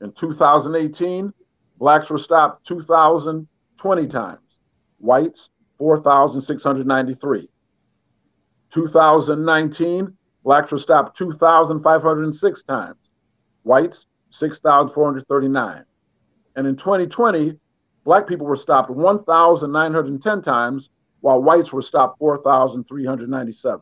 [0.00, 1.32] In 2018,
[1.78, 4.40] blacks were stopped 2,020 times,
[4.98, 7.48] whites 4,693.
[8.70, 13.10] 2019, blacks were stopped 2,506 times,
[13.62, 15.84] whites 6,439.
[16.56, 17.58] And in 2020,
[18.04, 20.90] black people were stopped 1,910 times,
[21.20, 23.80] while whites were stopped 4,397.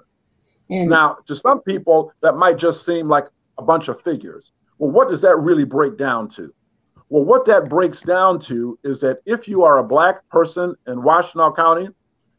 [0.70, 0.90] And mm.
[0.90, 3.26] now, to some people, that might just seem like
[3.58, 4.52] a bunch of figures.
[4.78, 6.52] Well, what does that really break down to?
[7.08, 10.96] Well, what that breaks down to is that if you are a black person in
[10.96, 11.88] Washtenaw County,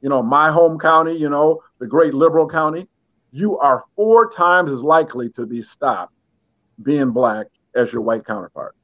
[0.01, 2.87] you know, my home county, you know, the great liberal county,
[3.31, 6.13] you are four times as likely to be stopped
[6.81, 8.75] being black as your white counterpart.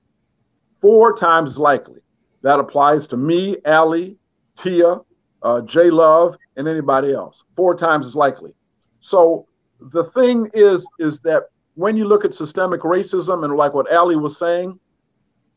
[0.82, 2.02] Four times likely.
[2.42, 4.12] That applies to me, Ally,
[4.58, 5.00] Tia,
[5.42, 7.44] uh, J Love, and anybody else.
[7.56, 8.54] Four times as likely.
[9.00, 9.48] So
[9.80, 11.44] the thing is, is that
[11.76, 14.80] when you look at systemic racism and like what Ally was saying,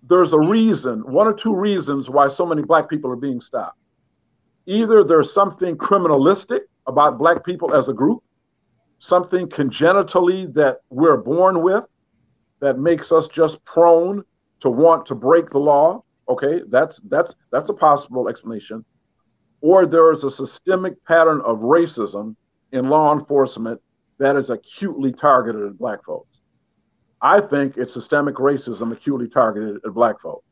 [0.03, 3.79] there's a reason, one or two reasons why so many black people are being stopped.
[4.67, 8.23] Either there's something criminalistic about black people as a group,
[8.99, 11.87] something congenitally that we're born with
[12.61, 14.25] that makes us just prone
[14.61, 16.03] to want to break the law.
[16.29, 18.85] Okay, that's that's that's a possible explanation.
[19.61, 22.37] Or there is a systemic pattern of racism
[22.73, 23.81] in law enforcement
[24.19, 26.41] that is acutely targeted at black folks.
[27.21, 30.45] I think it's systemic racism acutely targeted at black folks.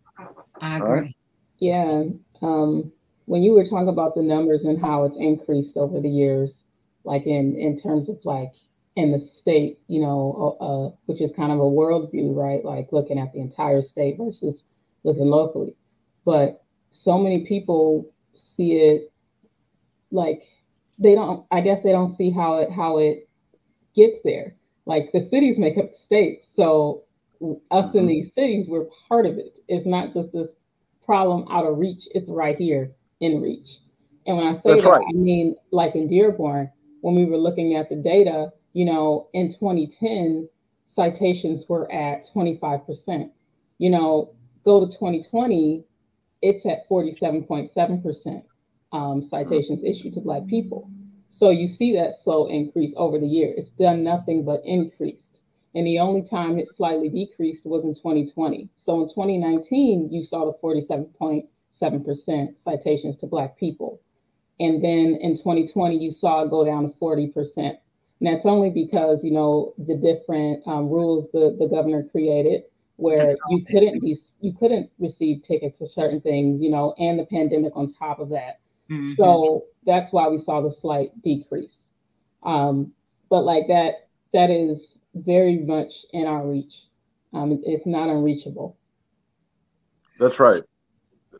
[0.60, 0.90] I agree.
[0.90, 1.16] Right?
[1.58, 2.02] Yeah.
[2.42, 2.92] Um,
[3.26, 6.64] when you were talking about the numbers and how it's increased over the years,
[7.04, 8.52] like in in terms of like
[8.96, 12.64] in the state, you know, uh, uh which is kind of a worldview, right?
[12.64, 14.64] Like looking at the entire state versus
[15.04, 15.74] looking locally.
[16.24, 19.12] But so many people see it
[20.10, 20.42] like
[20.98, 23.28] they don't i guess they don't see how it how it
[23.94, 24.54] gets there
[24.86, 27.02] like the cities make up the states so
[27.70, 28.08] us in mm-hmm.
[28.08, 30.48] these cities we're part of it it's not just this
[31.04, 32.90] problem out of reach it's right here
[33.20, 33.78] in reach
[34.26, 35.06] and when i say That's that right.
[35.08, 36.70] i mean like in dearborn
[37.00, 40.48] when we were looking at the data you know in 2010
[40.86, 43.30] citations were at 25%
[43.78, 45.84] you know go to 2020
[46.42, 48.42] it's at 47.7%
[48.92, 50.88] um, citations issued to Black people.
[51.30, 53.52] So you see that slow increase over the year.
[53.56, 55.40] It's done nothing but increased.
[55.74, 58.70] And the only time it slightly decreased was in 2020.
[58.78, 64.00] So in 2019, you saw the 47.7% citations to Black people.
[64.58, 67.76] And then in 2020, you saw it go down to 40%.
[68.20, 72.62] And that's only because, you know, the different um, rules the, the governor created
[72.96, 77.26] where you couldn't be you couldn't receive tickets for certain things, you know, and the
[77.26, 78.60] pandemic on top of that.
[78.90, 79.12] Mm-hmm.
[79.12, 81.76] So that's why we saw the slight decrease.
[82.42, 82.92] Um,
[83.28, 86.72] but like that, that is very much in our reach.
[87.34, 88.78] Um, it's not unreachable.
[90.18, 90.62] That's right.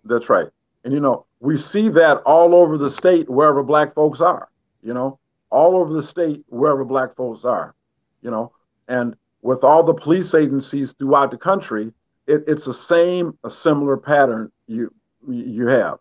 [0.04, 0.48] That's right.
[0.84, 4.48] And you know, we see that all over the state wherever black folks are,
[4.82, 5.18] you know,
[5.56, 7.74] all over the state wherever black folks are,
[8.20, 8.52] you know,
[8.88, 11.92] and with all the police agencies throughout the country,
[12.26, 14.92] it, it's the same, a similar pattern you
[15.26, 15.98] you have.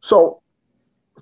[0.00, 0.40] So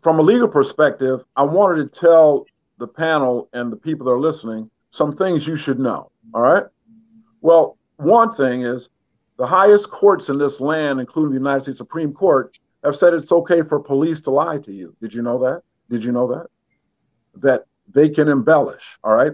[0.02, 2.46] from a legal perspective, I wanted to tell
[2.78, 6.10] the panel and the people that are listening some things you should know.
[6.34, 6.64] All right.
[7.40, 8.90] Well, one thing is
[9.38, 13.32] the highest courts in this land, including the United States Supreme Court, have said it's
[13.32, 14.94] okay for police to lie to you.
[15.00, 15.62] Did you know that?
[15.90, 16.46] Did you know that?
[17.36, 18.98] That they can embellish.
[19.04, 19.32] All right.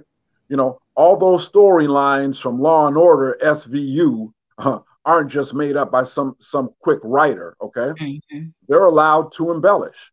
[0.48, 5.90] You know, all those storylines from Law and Order, SVU, uh, aren't just made up
[5.90, 7.56] by some some quick writer.
[7.60, 7.92] Okay.
[8.00, 8.48] Mm-hmm.
[8.68, 10.12] They're allowed to embellish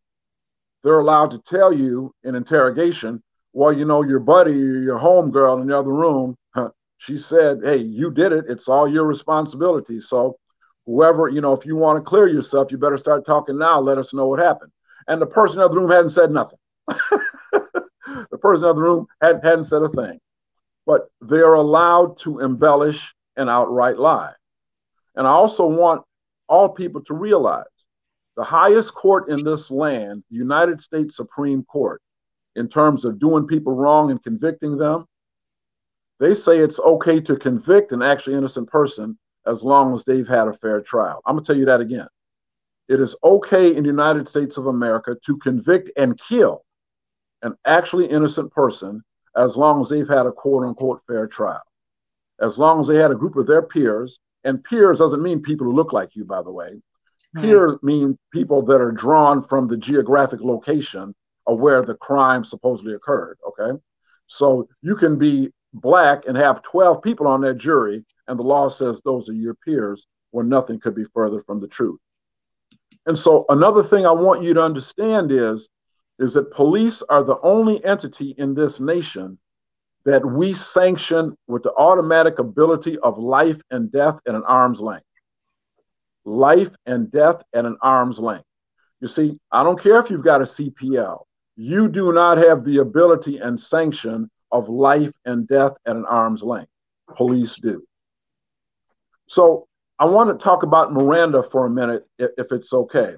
[0.82, 3.22] they're allowed to tell you in interrogation,
[3.52, 6.36] well, you know, your buddy or your homegirl in the other room,
[6.98, 8.46] she said, hey, you did it.
[8.48, 10.00] It's all your responsibility.
[10.00, 10.36] So
[10.86, 13.80] whoever, you know, if you want to clear yourself, you better start talking now.
[13.80, 14.72] Let us know what happened.
[15.06, 16.58] And the person in the other room hadn't said nothing.
[18.30, 20.20] the person in the room had, hadn't said a thing.
[20.88, 24.32] but they are allowed to embellish and outright lie.
[25.16, 26.02] And I also want
[26.48, 27.66] all people to realize
[28.36, 32.00] the highest court in this land, the United States Supreme Court,
[32.56, 35.04] in terms of doing people wrong and convicting them,
[36.20, 40.48] they say it's okay to convict an actually innocent person as long as they've had
[40.48, 41.20] a fair trial.
[41.26, 42.08] I'm going to tell you that again.
[42.88, 46.64] It is okay in the United States of America to convict and kill
[47.42, 49.02] an actually innocent person
[49.36, 51.62] as long as they've had a quote unquote fair trial.
[52.40, 55.66] As long as they had a group of their peers, and peers doesn't mean people
[55.66, 56.80] who look like you, by the way.
[57.34, 57.44] Right.
[57.44, 61.14] Peers mean people that are drawn from the geographic location
[61.46, 63.38] of where the crime supposedly occurred.
[63.46, 63.78] Okay.
[64.26, 68.68] So you can be black and have 12 people on that jury, and the law
[68.68, 71.98] says those are your peers, when nothing could be further from the truth.
[73.06, 75.68] And so another thing I want you to understand is,
[76.18, 79.38] is that police are the only entity in this nation
[80.04, 85.04] that we sanction with the automatic ability of life and death at an arm's length.
[86.24, 88.44] Life and death at an arm's length.
[89.00, 91.22] You see, I don't care if you've got a CPL.
[91.56, 96.42] You do not have the ability and sanction of life and death at an arm's
[96.42, 96.70] length.
[97.16, 97.82] Police do.
[99.26, 99.66] So
[99.98, 103.14] I want to talk about Miranda for a minute, if, it's okay.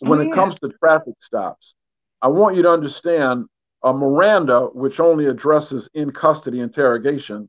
[0.00, 1.74] When Oh, it comes to traffic stops,
[2.22, 3.46] I want you to understand
[3.82, 7.48] a Miranda, which only addresses in custody interrogation,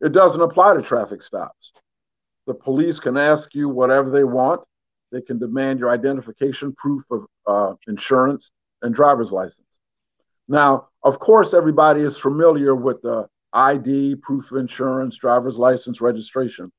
[0.00, 1.72] it doesn't apply to traffic stops.
[2.46, 4.62] The police can ask you whatever they want.
[5.10, 8.52] They can demand your identification, proof of uh, insurance,
[8.82, 9.80] and driver's license.
[10.48, 16.70] Now, of course, everybody is familiar with the ID, proof of insurance, driver's license, registration.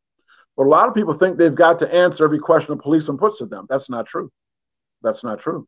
[0.55, 3.39] But a lot of people think they've got to answer every question a policeman puts
[3.39, 3.65] to them.
[3.69, 4.31] That's not true.
[5.01, 5.67] That's not true.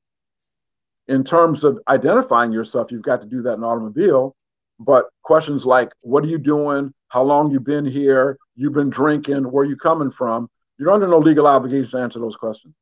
[1.10, 4.36] In terms of identifying yourself, you've got to do that in automobile.
[4.80, 6.94] But questions like, what are you doing?
[7.08, 8.38] How long you been here?
[8.56, 9.44] You've been drinking?
[9.52, 10.50] Where you coming from?
[10.78, 12.76] You're under no legal obligation to answer those questions.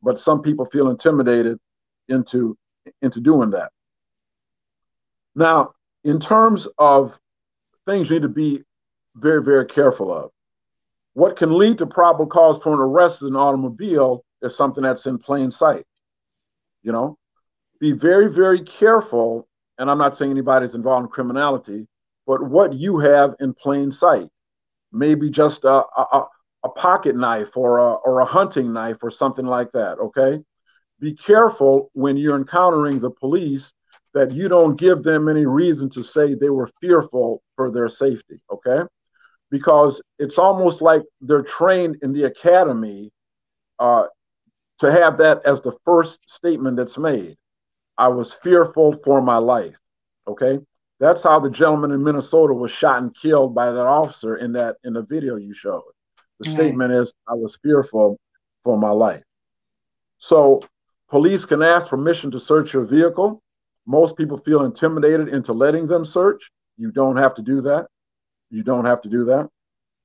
[0.00, 1.58] But some people feel intimidated
[2.08, 2.56] into,
[3.02, 3.72] into doing that.
[5.34, 5.74] Now,
[6.04, 7.18] in terms of
[7.84, 8.62] things you need to be
[9.16, 10.30] very, very careful of,
[11.14, 15.06] what can lead to probable cause for an arrest in an automobile is something that's
[15.06, 15.84] in plain sight.
[16.82, 17.18] You know,
[17.82, 19.48] be very, very careful.
[19.76, 21.88] And I'm not saying anybody's involved in criminality,
[22.28, 24.28] but what you have in plain sight,
[24.92, 26.26] maybe just a, a,
[26.62, 29.98] a pocket knife or a, or a hunting knife or something like that.
[29.98, 30.40] Okay.
[31.00, 33.72] Be careful when you're encountering the police
[34.14, 38.40] that you don't give them any reason to say they were fearful for their safety.
[38.48, 38.84] Okay.
[39.50, 43.10] Because it's almost like they're trained in the academy
[43.80, 44.04] uh,
[44.78, 47.36] to have that as the first statement that's made.
[47.98, 49.76] I was fearful for my life.
[50.26, 50.58] Okay.
[51.00, 54.76] That's how the gentleman in Minnesota was shot and killed by that officer in that
[54.84, 55.82] in the video you showed.
[56.38, 58.18] The statement is I was fearful
[58.62, 59.22] for my life.
[60.18, 60.60] So
[61.08, 63.42] police can ask permission to search your vehicle.
[63.86, 66.50] Most people feel intimidated into letting them search.
[66.76, 67.88] You don't have to do that.
[68.50, 69.48] You don't have to do that.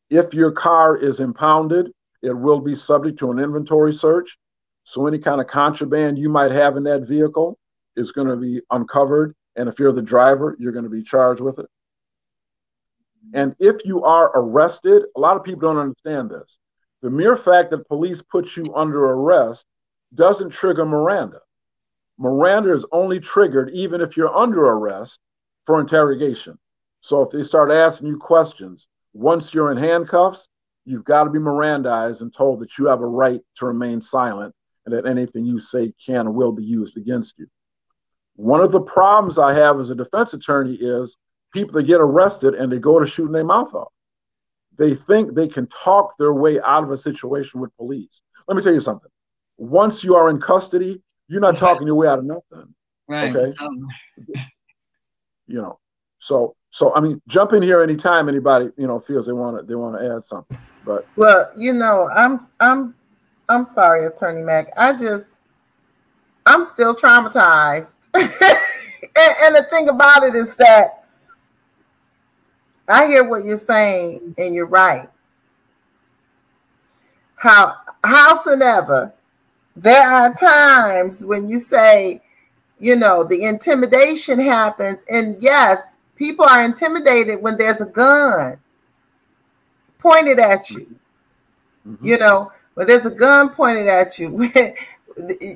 [0.09, 1.91] If your car is impounded,
[2.23, 4.37] it will be subject to an inventory search.
[4.83, 7.57] So any kind of contraband you might have in that vehicle
[7.97, 9.35] is going to be uncovered.
[9.57, 11.67] And if you're the driver, you're going to be charged with it.
[13.33, 16.59] And if you are arrested, a lot of people don't understand this.
[17.01, 19.65] The mere fact that police put you under arrest
[20.15, 21.39] doesn't trigger Miranda.
[22.17, 25.19] Miranda is only triggered even if you're under arrest
[25.65, 26.57] for interrogation.
[27.01, 30.47] So if they start asking you questions, once you're in handcuffs,
[30.85, 34.55] you've got to be Mirandized and told that you have a right to remain silent
[34.85, 37.47] and that anything you say can or will be used against you.
[38.37, 41.17] One of the problems I have as a defense attorney is
[41.53, 43.91] people that get arrested and they go to shooting their mouth off.
[44.77, 48.21] They think they can talk their way out of a situation with police.
[48.47, 49.09] Let me tell you something.
[49.57, 52.73] Once you are in custody, you're not talking your way out of nothing.
[53.07, 53.35] Right.
[53.35, 53.51] Okay.
[53.51, 53.69] So,
[55.47, 55.79] You know.
[56.19, 59.63] So so I mean, jump in here anytime anybody you know feels they want to
[59.63, 60.57] they want to add something.
[60.83, 62.93] But Well, you know, I'm I'm
[63.49, 64.67] I'm sorry, Attorney Mack.
[64.77, 65.36] I just
[66.47, 68.07] I'm still traumatized.
[68.13, 68.25] and,
[69.43, 71.03] and the thing about it is that
[72.87, 75.09] I hear what you're saying, and you're right.
[77.35, 79.13] How howsoever,
[79.75, 82.21] there are times when you say,
[82.79, 88.57] you know, the intimidation happens, and yes, people are intimidated when there's a gun
[89.99, 90.95] pointed at you.
[91.85, 92.05] Mm-hmm.
[92.05, 94.49] You know, when there's a gun pointed at you,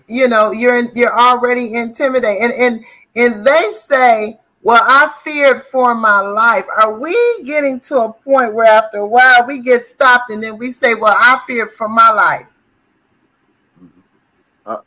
[0.07, 2.85] you know, you're you're already intimidated, and and
[3.15, 6.65] and they say well, I feared for my life.
[6.75, 10.57] Are we getting to a point where after a while we get stopped and then
[10.57, 12.47] we say, well, I feared for my life?
[14.65, 14.77] Uh,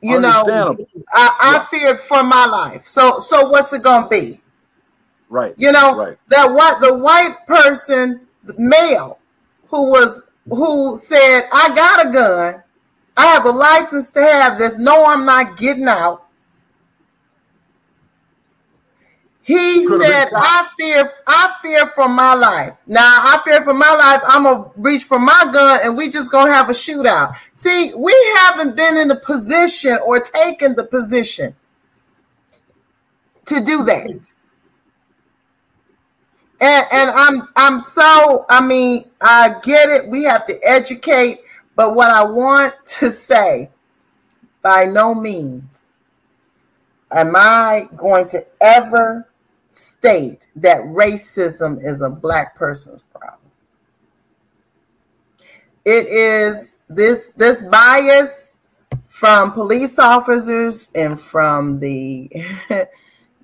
[0.00, 0.76] you know.
[1.12, 2.86] I, I feared for my life.
[2.86, 4.40] So, so what's it gonna be?
[5.28, 5.54] Right.
[5.58, 6.18] You know, Right.
[6.28, 9.18] that what the white person, the male,
[9.68, 12.62] who was who said, I got a gun,
[13.16, 14.78] I have a license to have this.
[14.78, 16.24] No, I'm not getting out.
[19.42, 20.28] He Could've said.
[20.36, 22.74] I fear, I fear for my life.
[22.86, 24.22] Now I fear for my life.
[24.26, 27.34] I'm gonna reach for my gun and we just gonna have a shootout.
[27.54, 31.56] See, we haven't been in the position or taken the position
[33.46, 34.10] to do that.
[36.60, 40.08] And and I'm I'm so I mean I get it.
[40.10, 41.40] We have to educate,
[41.76, 43.70] but what I want to say,
[44.62, 45.96] by no means
[47.10, 49.30] am I going to ever
[49.70, 53.52] state that racism is a black person's problem.
[55.84, 58.58] It is this this bias
[59.06, 62.30] from police officers and from the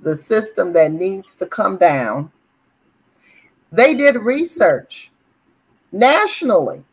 [0.03, 2.31] the system that needs to come down.
[3.73, 5.11] They did research
[5.93, 6.85] nationally.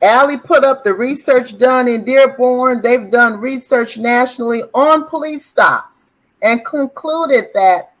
[0.00, 2.82] Ally put up the research done in Dearborn.
[2.82, 7.94] They've done research nationally on police stops and concluded that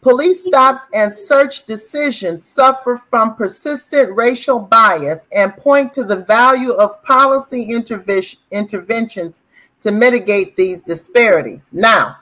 [0.00, 6.72] police stops and search decisions suffer from persistent racial bias and point to the value
[6.72, 9.42] of policy interve- interventions
[9.80, 11.70] to mitigate these disparities.
[11.72, 12.18] Now,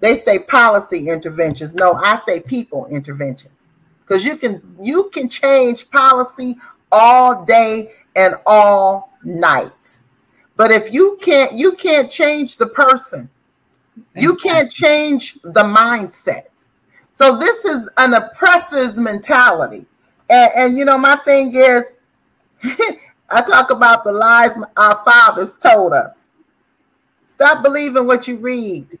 [0.00, 1.74] they say policy interventions.
[1.74, 3.72] No, I say people interventions.
[4.00, 6.56] Because you can you can change policy
[6.90, 10.00] all day and all night.
[10.56, 13.30] But if you can't you can't change the person.
[14.16, 16.66] You can't change the mindset.
[17.12, 19.86] So this is an oppressor's mentality.
[20.30, 21.84] And, and you know, my thing is,
[23.30, 26.30] I talk about the lies our fathers told us.
[27.26, 28.98] Stop believing what you read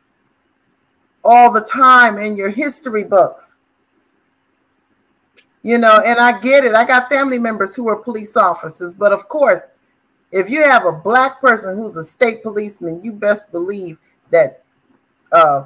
[1.24, 3.57] all the time in your history books.
[5.62, 6.74] You know, and I get it.
[6.74, 9.68] I got family members who are police officers, but of course,
[10.30, 13.98] if you have a black person who's a state policeman, you best believe
[14.30, 14.62] that
[15.32, 15.64] uh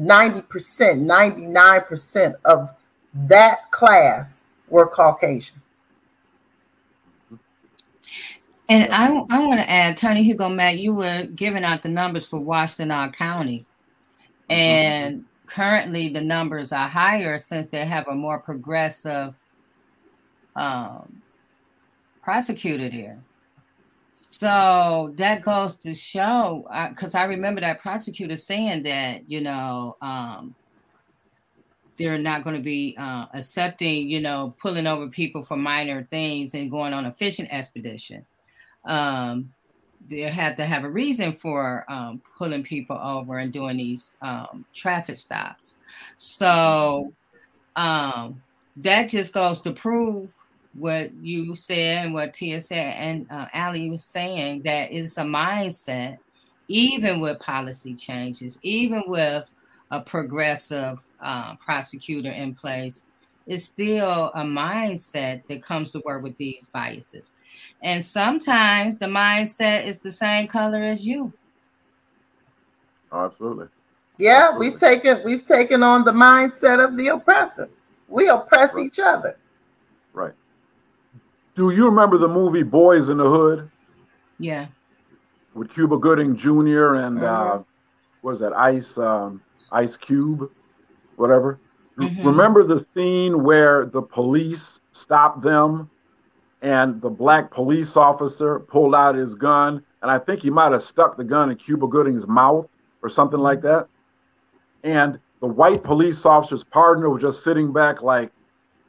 [0.00, 2.74] 90%, 99% of
[3.14, 5.60] that class were Caucasian.
[8.68, 12.26] And I, I want to add, Tony Hugo Mack, you were giving out the numbers
[12.26, 13.66] for Washtenaw County.
[14.48, 19.36] And currently the numbers are higher since they have a more progressive
[20.56, 21.20] um,
[22.22, 23.18] prosecutor there.
[24.12, 30.54] So that goes to show, because I remember that prosecutor saying that, you know, um,
[31.98, 36.54] they're not going to be uh, accepting, you know, pulling over people for minor things
[36.54, 38.24] and going on a fishing expedition.
[38.86, 39.52] Um,
[40.08, 44.64] they have to have a reason for um, pulling people over and doing these um,
[44.74, 45.76] traffic stops.
[46.16, 47.12] So
[47.76, 48.42] um,
[48.76, 50.34] that just goes to prove
[50.74, 55.22] what you said and what Tia said and uh, Ally was saying that it's a
[55.22, 56.18] mindset,
[56.68, 59.52] even with policy changes, even with
[59.90, 63.06] a progressive uh, prosecutor in place,
[63.46, 67.34] it's still a mindset that comes to work with these biases.
[67.82, 71.32] And sometimes the mindset is the same color as you.
[73.12, 73.66] Absolutely.
[74.18, 77.68] Yeah, we've taken we've taken on the mindset of the oppressor.
[78.08, 79.36] We oppress each other.
[80.12, 80.34] Right.
[81.54, 83.70] Do you remember the movie Boys in the Hood
[84.38, 84.66] Yeah.
[85.54, 86.94] with Cuba Gooding Jr.
[86.96, 87.62] and uh, Mm-hmm.
[88.20, 89.40] what is that Ice um,
[89.72, 90.50] Ice Cube,
[91.16, 91.58] whatever?
[91.98, 92.24] R- Mhm.
[92.24, 95.88] Remember the scene where the police stopped them,
[96.62, 100.82] and the black police officer pulled out his gun, and I think he might have
[100.82, 102.68] stuck the gun in Cuba Gooding's mouth
[103.02, 103.88] or something like that.
[104.82, 108.30] And the white police officer's partner was just sitting back like,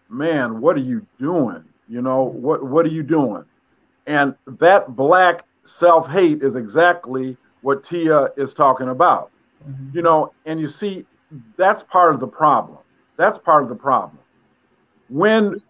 [0.09, 1.63] man, what are you doing?
[1.87, 3.45] You know, what what are you doing?
[4.07, 9.31] And that black self-hate is exactly what Tia is talking about.
[9.67, 9.95] Mm-hmm.
[9.95, 11.05] You know, and you see,
[11.55, 12.79] that's part of the problem.
[13.17, 14.17] That's part of the problem.
[15.09, 15.61] When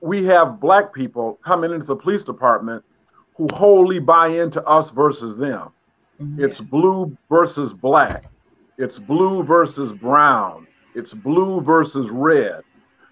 [0.00, 2.84] we have black people coming into the police department
[3.34, 5.70] who wholly buy into us versus them.
[6.20, 6.44] Mm-hmm.
[6.44, 8.24] It's blue versus black.
[8.76, 10.66] It's blue versus brown.
[10.94, 12.62] It's blue versus red.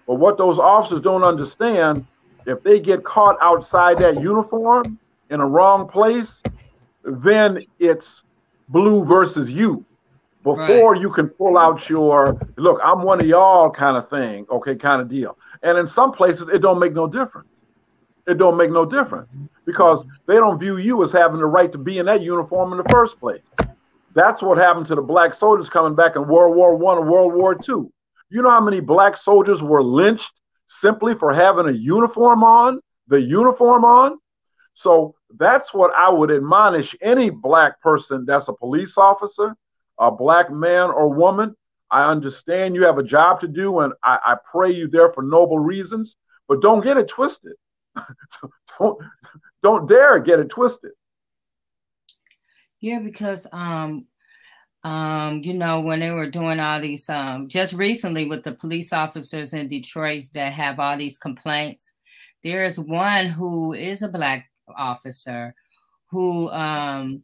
[0.05, 2.05] But what those officers don't understand,
[2.45, 4.97] if they get caught outside that uniform
[5.29, 6.41] in a wrong place,
[7.03, 8.23] then it's
[8.69, 9.85] blue versus you.
[10.55, 11.01] Before right.
[11.01, 15.01] you can pull out your look, I'm one of y'all kind of thing, okay, kind
[15.01, 15.37] of deal.
[15.63, 17.63] And in some places, it don't make no difference.
[18.27, 19.35] It don't make no difference
[19.65, 22.77] because they don't view you as having the right to be in that uniform in
[22.77, 23.41] the first place.
[24.13, 27.33] That's what happened to the black soldiers coming back in World War One and World
[27.33, 27.91] War Two.
[28.29, 30.33] You know how many black soldiers were lynched
[30.67, 34.17] simply for having a uniform on, the uniform on?
[34.73, 39.55] So that's what I would admonish any black person that's a police officer,
[39.99, 41.55] a black man or woman.
[41.89, 45.23] I understand you have a job to do, and I, I pray you there for
[45.23, 46.17] noble reasons,
[46.47, 47.55] but don't get it twisted.
[48.79, 48.99] don't
[49.63, 50.91] don't dare get it twisted.
[52.79, 54.05] Yeah, because um
[54.83, 58.93] um, you know, when they were doing all these um just recently with the police
[58.93, 61.93] officers in Detroit that have all these complaints,
[62.43, 65.55] there is one who is a black officer
[66.11, 67.23] who um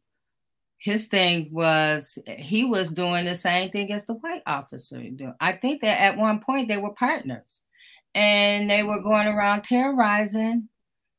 [0.84, 5.02] his thing was he was doing the same thing as the white officer.
[5.40, 7.62] I think that at one point they were partners
[8.14, 10.68] and they were going around terrorizing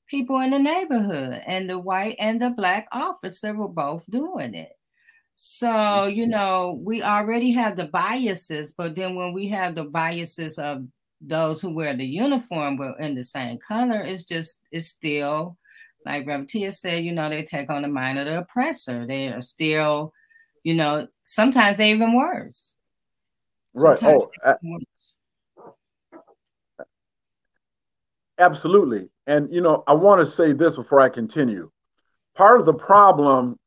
[0.07, 4.73] people in the neighborhood and the white and the black officer were both doing it
[5.35, 10.59] so you know we already have the biases but then when we have the biases
[10.59, 10.85] of
[11.23, 15.57] those who wear the uniform but in the same color it's just it's still
[16.05, 19.07] like Reverend Tia said, you know, they take on the mind of the oppressor.
[19.07, 20.12] They are still,
[20.62, 22.76] you know, sometimes they even worse.
[23.74, 23.98] Right.
[23.98, 25.14] Sometimes oh, worse.
[28.38, 29.09] Absolutely.
[29.26, 31.70] And, you know, I want to say this before I continue.
[32.36, 33.59] Part of the problem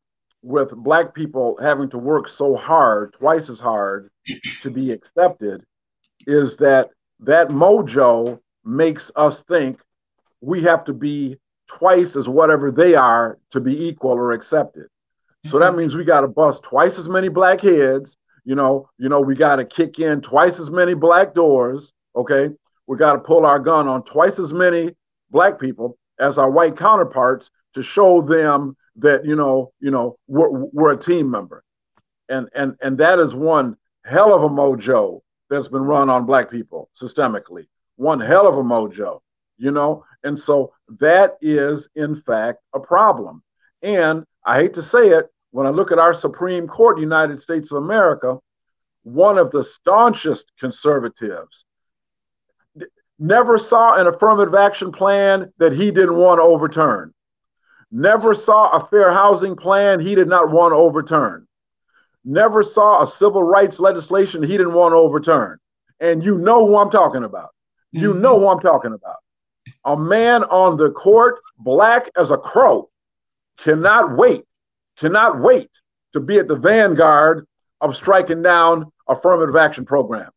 [0.43, 4.09] with Black people having to work so hard, twice as hard,
[4.61, 5.63] to be accepted
[6.25, 9.79] is that that mojo makes us think
[10.41, 11.37] we have to be
[11.67, 14.87] twice as whatever they are to be equal or accepted.
[15.45, 15.77] So that mhm.
[15.77, 18.17] means we got to bust twice as many black heads.
[18.43, 21.93] You know, you know, we got to kick in twice as many black doors.
[22.15, 22.49] Okay,
[22.87, 24.95] we got to pull our gun on twice as many
[25.29, 30.49] black people as our white counterparts to show them that you know you know we're,
[30.49, 31.63] we're a team member
[32.29, 36.49] and and and that is one hell of a mojo that's been run on black
[36.49, 39.19] people systemically one hell of a mojo
[39.57, 43.43] you know and so that is in fact a problem
[43.81, 47.71] and i hate to say it when i look at our supreme court united states
[47.71, 48.37] of america
[49.03, 51.65] one of the staunchest conservatives
[53.19, 57.13] never saw an affirmative action plan that he didn't want to overturn.
[57.91, 61.47] Never saw a fair housing plan he did not want to overturn.
[62.25, 65.57] Never saw a civil rights legislation he didn't want to overturn.
[65.99, 67.51] And you know who I'm talking about.
[67.91, 68.21] You mm-hmm.
[68.21, 69.17] know who I'm talking about.
[69.87, 72.89] A man on the court, black as a crow,
[73.57, 74.43] cannot wait,
[74.99, 75.69] cannot wait
[76.11, 77.47] to be at the vanguard
[77.79, 80.33] of striking down affirmative action programs.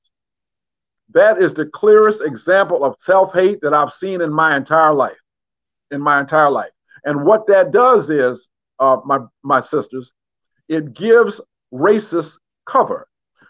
[1.13, 5.19] That is the clearest example of self hate that I've seen in my entire life.
[5.91, 6.71] In my entire life.
[7.05, 8.49] And what that does is,
[8.79, 10.13] uh, my, my sisters,
[10.69, 11.41] it gives
[11.75, 13.09] racists cover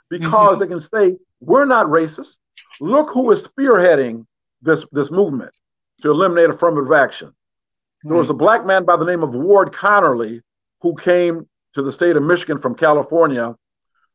[0.09, 0.61] because mm-hmm.
[0.61, 2.39] they can say, we're not racist.
[2.81, 4.25] Look who is spearheading
[4.63, 5.53] this, this movement
[6.03, 7.29] to eliminate affirmative action.
[7.29, 8.09] Mm-hmm.
[8.09, 10.41] There was a black man by the name of Ward Connerly
[10.81, 13.55] who came to the state of Michigan from California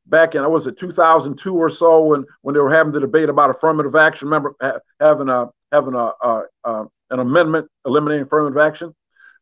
[0.07, 3.29] back in I was it 2002 or so when when they were having the debate
[3.29, 4.27] about affirmative action.
[4.27, 8.95] Remember ha- having a having a uh, uh, an amendment eliminating affirmative action.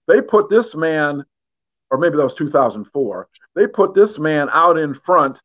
[0.07, 1.23] They put this man,
[1.89, 3.27] or maybe that was 2004.
[3.55, 5.41] They put this man out in front,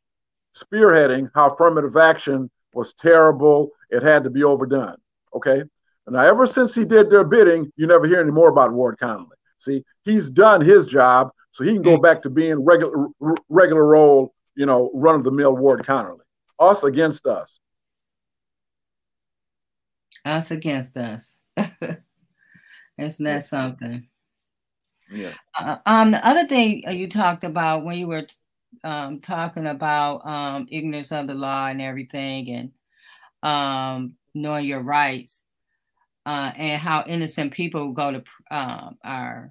[0.57, 3.71] spearheading how affirmative action was terrible.
[3.91, 4.97] It had to be overdone.
[5.35, 5.63] Okay.
[6.11, 9.37] Now, ever since he did their bidding, you never hear any more about Ward Connerly.
[9.59, 12.03] See, he's done his job, so he can go mm.
[12.03, 13.09] back to being regular
[13.49, 16.19] regular role you know, run of the mill Ward Connerly.
[16.59, 17.61] Us against us.
[20.25, 21.39] Us against us.
[22.99, 24.05] Isn't that something?
[25.13, 25.33] Yeah.
[25.57, 28.27] Uh, um, the other thing you talked about when you were
[28.83, 32.73] um, talking about um, ignorance of the law and everything, and
[33.45, 35.43] um, knowing your rights,
[36.29, 39.51] uh, and how innocent people go to um, are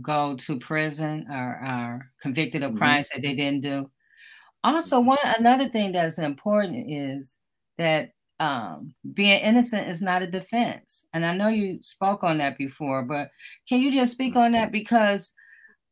[0.00, 2.78] go to prison or are convicted of mm-hmm.
[2.78, 3.90] crimes that they didn't do.
[4.64, 7.36] Also, one another thing that's important is
[7.76, 11.04] that um, being innocent is not a defense.
[11.12, 13.28] And I know you spoke on that before, but
[13.68, 14.72] can you just speak on that?
[14.72, 15.34] Because,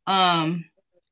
[0.07, 0.65] um,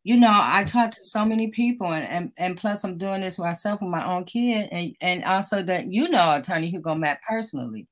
[0.04, 3.38] you know, I talk to so many people, and, and, and plus I'm doing this
[3.38, 7.86] myself with my own kid, and, and also that you know, Attorney Hugo Mack personally,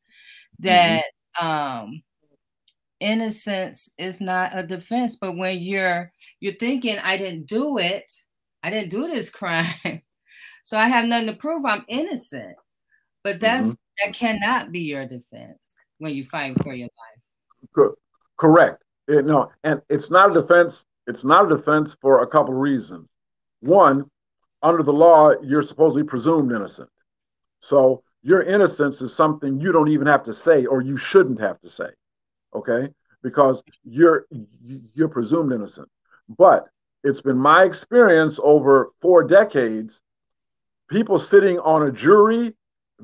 [0.60, 1.04] that
[1.40, 1.46] mm-hmm.
[1.46, 2.02] um,
[3.00, 5.16] innocence is not a defense.
[5.16, 8.10] But when you're you're thinking, I didn't do it,
[8.62, 9.66] I didn't do this crime.
[10.62, 11.64] So I have nothing to prove.
[11.64, 12.54] I'm innocent.
[13.24, 14.10] But that's Mm-hmm.
[14.10, 17.68] that cannot be your defense when you fight for your life.
[17.74, 17.96] Co-
[18.36, 18.82] correct.
[19.08, 20.84] It- no, and it's not a defense.
[21.06, 23.08] It's not a defense for a couple of reasons.
[23.60, 24.08] One,
[24.62, 26.90] under the law, you're supposed to be presumed innocent.
[27.60, 31.60] So your innocence is something you don't even have to say, or you shouldn't have
[31.60, 31.90] to say.
[32.54, 32.88] Okay,
[33.22, 34.26] because you're
[34.94, 35.88] you're presumed innocent.
[36.28, 36.68] But
[37.02, 40.00] it's been my experience over four decades.
[40.88, 42.54] People sitting on a jury,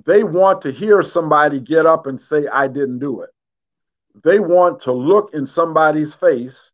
[0.04, 3.30] they want to hear somebody get up and say, "I didn't do it."
[4.22, 6.72] they want to look in somebody's face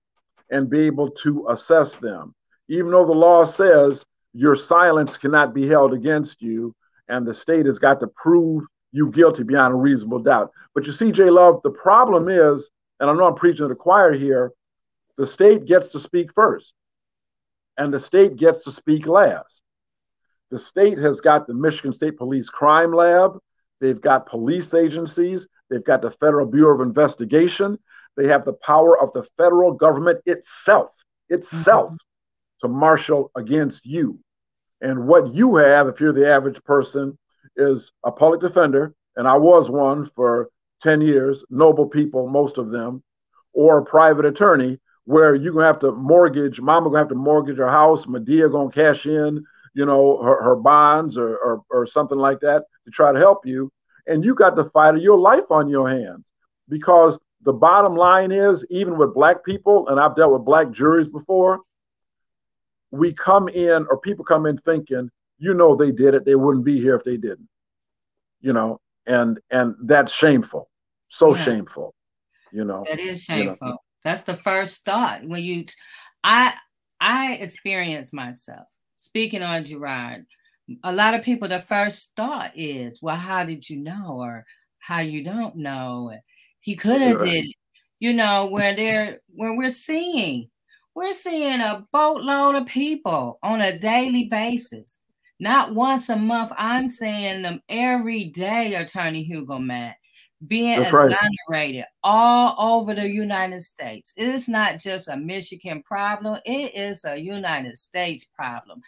[0.50, 2.34] and be able to assess them.
[2.68, 6.74] Even though the law says your silence cannot be held against you,
[7.12, 10.50] and the state has got to prove you guilty beyond a reasonable doubt.
[10.74, 13.74] But you see, Jay Love, the problem is, and I know I'm preaching to the
[13.74, 14.52] choir here,
[15.16, 16.74] the state gets to speak first,
[17.78, 19.62] and the state gets to speak last.
[20.50, 23.38] The state has got the Michigan State Police Crime Lab,
[23.80, 27.78] they've got police agencies, They've got the Federal Bureau of Investigation.
[28.18, 30.90] They have the power of the federal government itself,
[31.30, 32.66] itself, mm-hmm.
[32.66, 34.18] to marshal against you.
[34.82, 37.16] And what you have, if you're the average person,
[37.56, 40.48] is a public defender, and I was one for
[40.82, 43.02] 10 years, noble people, most of them,
[43.52, 47.58] or a private attorney, where you're gonna have to mortgage, mama gonna have to mortgage
[47.58, 52.18] her house, Madea gonna cash in, you know, her, her bonds or, or or something
[52.18, 53.70] like that to try to help you.
[54.06, 56.24] And you got the fight of your life on your hands
[56.68, 61.08] because the bottom line is even with black people and i've dealt with black juries
[61.08, 61.60] before
[62.92, 66.64] we come in or people come in thinking you know they did it they wouldn't
[66.64, 67.48] be here if they didn't
[68.40, 70.68] you know and and that's shameful
[71.08, 71.42] so Yeah.
[71.44, 71.94] shameful
[72.52, 73.42] you know That is you know.
[73.50, 73.82] shameful.
[74.04, 75.64] That's the first thought when you.
[76.24, 76.54] I
[77.00, 78.66] I experience myself
[78.96, 80.26] speaking on Gerard.
[80.84, 84.44] A lot of people, the first thought is, "Well, how did you know?" or
[84.78, 86.12] "How you don't know?"
[86.60, 87.30] He could have Right.
[87.30, 87.56] did it.
[88.00, 90.50] You know, where they're where we're seeing,
[90.94, 95.00] we're seeing a boatload of people on a daily basis.
[95.40, 96.52] Not once a month.
[96.56, 99.98] I'm seeing them every day, Attorney Hugo Mack,
[100.46, 101.10] being That's right.
[101.10, 104.12] exonerated all over the United States.
[104.16, 108.80] It's not just a Michigan problem, it is a United States problem.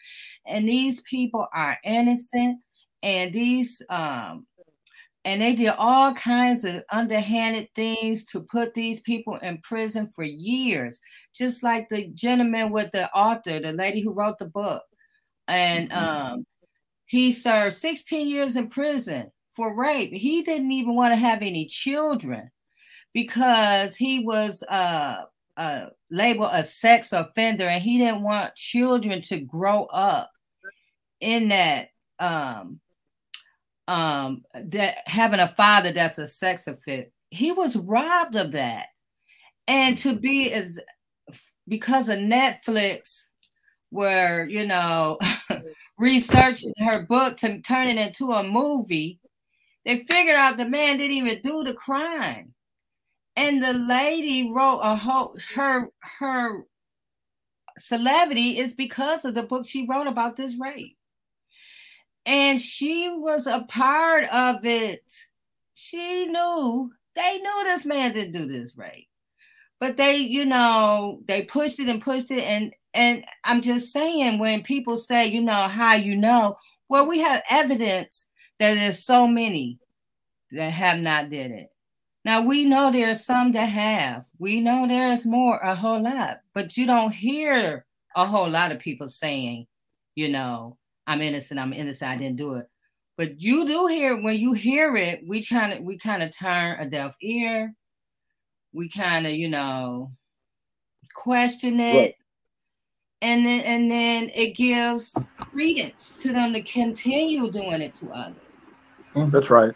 [0.46, 2.61] And these people are innocent,
[3.02, 4.46] and these um
[5.24, 10.22] and they did all kinds of underhanded things to put these people in prison for
[10.22, 11.00] years,
[11.34, 14.82] just like the gentleman with the author, the lady who wrote the book.
[15.48, 16.46] And um,
[17.06, 20.12] he served 16 years in prison for rape.
[20.12, 22.50] He didn't even want to have any children
[23.14, 25.22] because he was uh,
[25.56, 30.30] uh, labeled a sex offender and he didn't want children to grow up
[31.20, 32.80] in that um,
[33.89, 37.09] um, that having a father that's a sex offender.
[37.30, 38.89] He was robbed of that.
[39.66, 40.78] And to be as
[41.66, 43.28] because of Netflix,
[43.91, 45.18] where you know,
[45.99, 49.20] researching her book to turn it into a movie,
[49.85, 52.55] they figured out the man didn't even do the crime.
[53.37, 56.64] And the lady wrote a whole her her
[57.78, 60.97] celebrity is because of the book she wrote about this rape.
[62.26, 65.04] And she was a part of it.
[65.74, 69.06] She knew they knew this man didn't do this right.
[69.80, 74.38] but they you know they pushed it and pushed it and and i'm just saying
[74.38, 76.56] when people say you know how you know
[76.88, 79.78] well we have evidence that there's so many
[80.52, 81.68] that have not did it
[82.24, 86.76] now we know there's some that have we know there's more a whole lot but
[86.76, 87.84] you don't hear
[88.16, 89.66] a whole lot of people saying
[90.14, 90.76] you know
[91.07, 92.66] i'm innocent i'm innocent i didn't do it.
[93.16, 96.80] But you do hear when you hear it we kind of we kind of turn
[96.80, 97.74] a deaf ear.
[98.72, 100.11] We kind of you know
[101.14, 101.96] question it.
[101.96, 102.14] Right.
[103.22, 108.36] and then and then it gives credence to them to continue doing it to others.
[109.30, 109.72] That's right.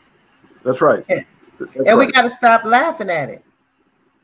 [0.64, 1.04] That's right.
[1.06, 3.44] That's and we got to stop laughing at it.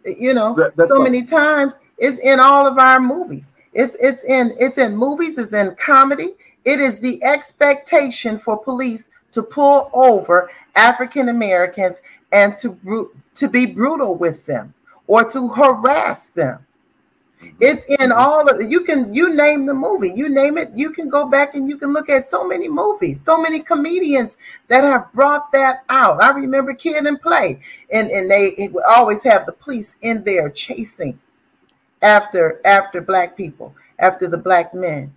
[0.05, 3.55] You know, That- so many times it's in all of our movies.
[3.73, 5.39] It's it's in it's in movies.
[5.39, 6.35] It's in comedy.
[6.65, 12.03] It is the expectation for police to pull over African Americans
[12.33, 14.75] and to to be brutal with them
[15.07, 16.67] or to harass them.
[17.61, 21.09] It's in all of you can you name the movie, you name it, you can
[21.09, 24.37] go back and you can look at so many movies, so many comedians
[24.69, 26.23] that have brought that out.
[26.23, 27.61] I remember Kid and Play,
[27.93, 31.19] and, and they it would always have the police in there chasing
[32.03, 35.15] after after black people, after the black men.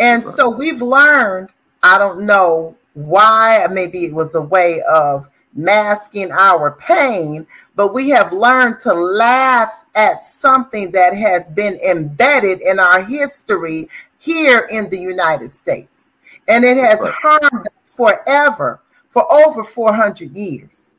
[0.00, 1.50] And so we've learned
[1.82, 3.66] I don't know why.
[3.70, 9.84] Maybe it was a way of masking our pain, but we have learned to laugh
[9.94, 13.88] at something that has been embedded in our history
[14.18, 16.10] here in the United States.
[16.48, 17.12] And it has right.
[17.12, 20.96] harmed us forever for over 400 years.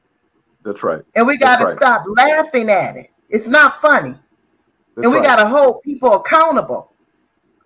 [0.64, 1.04] That's right.
[1.16, 1.76] And we got to right.
[1.76, 3.12] stop laughing at it.
[3.30, 4.16] It's not funny.
[4.96, 5.26] That's and we right.
[5.26, 6.92] got to hold people accountable.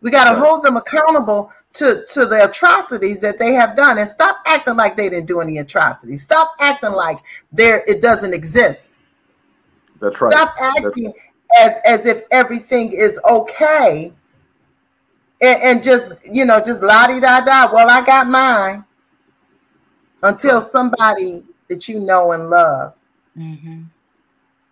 [0.01, 4.07] We got to hold them accountable to, to the atrocities that they have done and
[4.07, 6.23] stop acting like they didn't do any atrocities.
[6.23, 7.17] Stop acting like
[7.51, 8.97] there it doesn't exist.
[10.01, 10.31] That's right.
[10.31, 11.13] Stop acting
[11.59, 14.13] as as if everything is okay.
[15.41, 17.71] And, and just you know, just la di da da.
[17.71, 18.85] Well, I got mine.
[20.21, 22.93] Until somebody that you know and love
[23.37, 23.83] mm-hmm.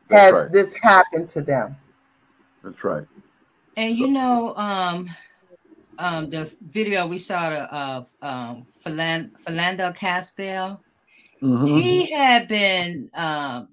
[0.10, 0.52] has right.
[0.52, 1.78] this happen to them.
[2.64, 3.08] That's right.
[3.78, 5.10] And you know, um,
[5.98, 10.82] um, the video we saw of um, Philando Castile,
[11.42, 11.66] mm-hmm.
[11.66, 13.10] he had been.
[13.14, 13.70] Um,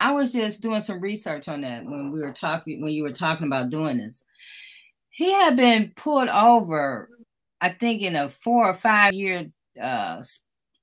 [0.00, 3.12] I was just doing some research on that when we were talking when you were
[3.12, 4.24] talking about doing this.
[5.10, 7.08] He had been pulled over,
[7.60, 9.50] I think, in a four or five year
[9.80, 10.22] uh,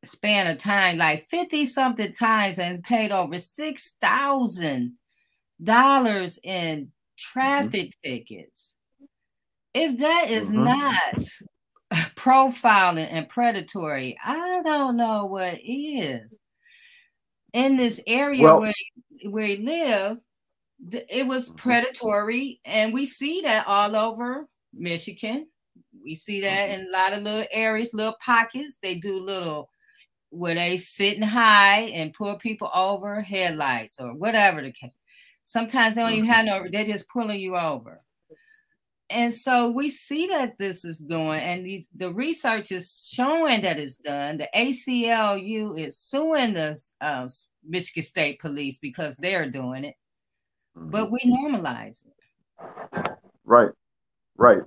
[0.03, 4.93] span of time, like fifty something times, and paid over six thousand
[5.61, 6.89] dollars in mm-hmm.
[7.17, 8.09] traffic mm-hmm.
[8.09, 8.78] tickets
[9.79, 10.65] if that is mm-hmm.
[10.65, 16.39] not profiling and predatory, I don't know what is.
[17.53, 18.73] In this area well, where
[19.25, 20.21] where he lived,
[20.91, 21.55] it was mm-hmm.
[21.55, 25.47] predatory, and we see that all over Michigan.
[26.03, 26.81] We see that mm-hmm.
[26.81, 28.77] in a lot of little areas, little pockets.
[28.81, 29.69] They do little
[30.29, 34.91] where they sitting high and pull people over headlights or whatever the case.
[35.43, 37.99] Sometimes they don't even have no, they're just pulling you over
[39.09, 43.79] and so we see that this is doing, and these, the research is showing that
[43.79, 44.37] it's done.
[44.37, 47.27] The ACLU is suing the uh,
[47.67, 49.95] Michigan State Police because they're doing it,
[50.75, 51.13] but mm-hmm.
[51.13, 53.17] we normalize it.
[53.45, 53.71] Right,
[54.37, 54.61] right,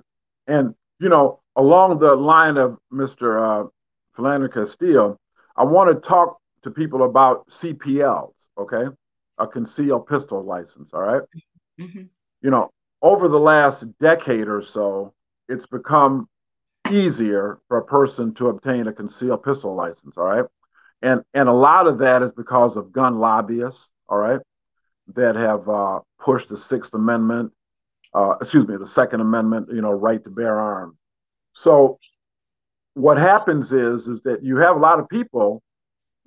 [0.47, 3.41] and you know, along the line of Mr.
[3.41, 3.67] Uh,
[4.17, 5.17] Philando Castile,
[5.55, 8.33] I want to talk to people about CPLs.
[8.57, 8.85] Okay,
[9.37, 10.93] a concealed pistol license.
[10.93, 11.21] All right?
[11.79, 12.03] mm-hmm.
[12.41, 12.71] You know,
[13.03, 15.13] over the last decade or so,
[15.49, 16.27] it's become
[16.89, 20.17] easier for a person to obtain a concealed pistol license.
[20.17, 20.45] All right.
[21.01, 24.39] And, and a lot of that is because of gun lobbyists, all right,
[25.15, 27.51] that have uh, pushed the Sixth Amendment,
[28.13, 30.95] uh, excuse me, the Second Amendment, you know, right to bear arms.
[31.51, 31.99] So
[32.93, 35.61] what happens is, is that you have a lot of people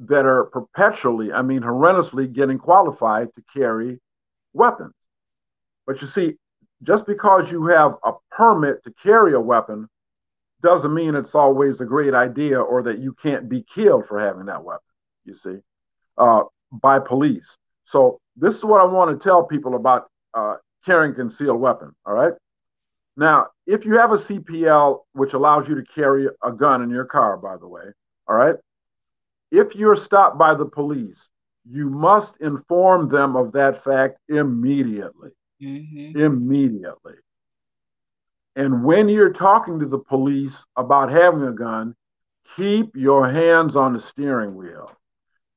[0.01, 3.99] that are perpetually, I mean, horrendously getting qualified to carry
[4.53, 4.93] weapons.
[5.87, 6.37] But you see,
[6.87, 9.89] just because you have a permit to carry a weapon
[10.63, 14.47] doesn't mean it's always a great idea or that you can't be killed for having
[14.47, 14.83] that weapon,
[15.25, 15.59] you see,
[16.17, 17.59] uh, by police.
[17.85, 21.93] So, this is what I want to tell people about uh, carrying concealed weapon.
[22.05, 22.35] All right.
[23.17, 27.07] Now, if you have a CPL, which allows you to carry a gun in your
[27.07, 27.85] car, by the way,
[28.29, 28.57] all right,
[29.51, 31.29] if you're stopped by the police,
[31.69, 35.31] you must inform them of that fact immediately
[35.63, 36.19] mm-hmm.
[36.19, 37.15] immediately.
[38.55, 41.95] And when you're talking to the police about having a gun,
[42.57, 44.91] keep your hands on the steering wheel.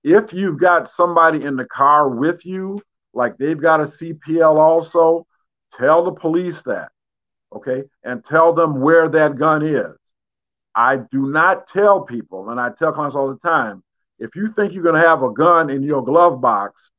[0.04, 2.82] If you've got somebody in the car with you,
[3.14, 5.26] like they've got a CPL also,
[5.74, 6.92] tell the police that,
[7.54, 7.84] okay?
[8.04, 9.96] And tell them where that gun is.
[10.76, 13.84] I do not tell people, and I tell clients all the time,
[14.20, 16.92] if you think you're going to have a gun in your glove box,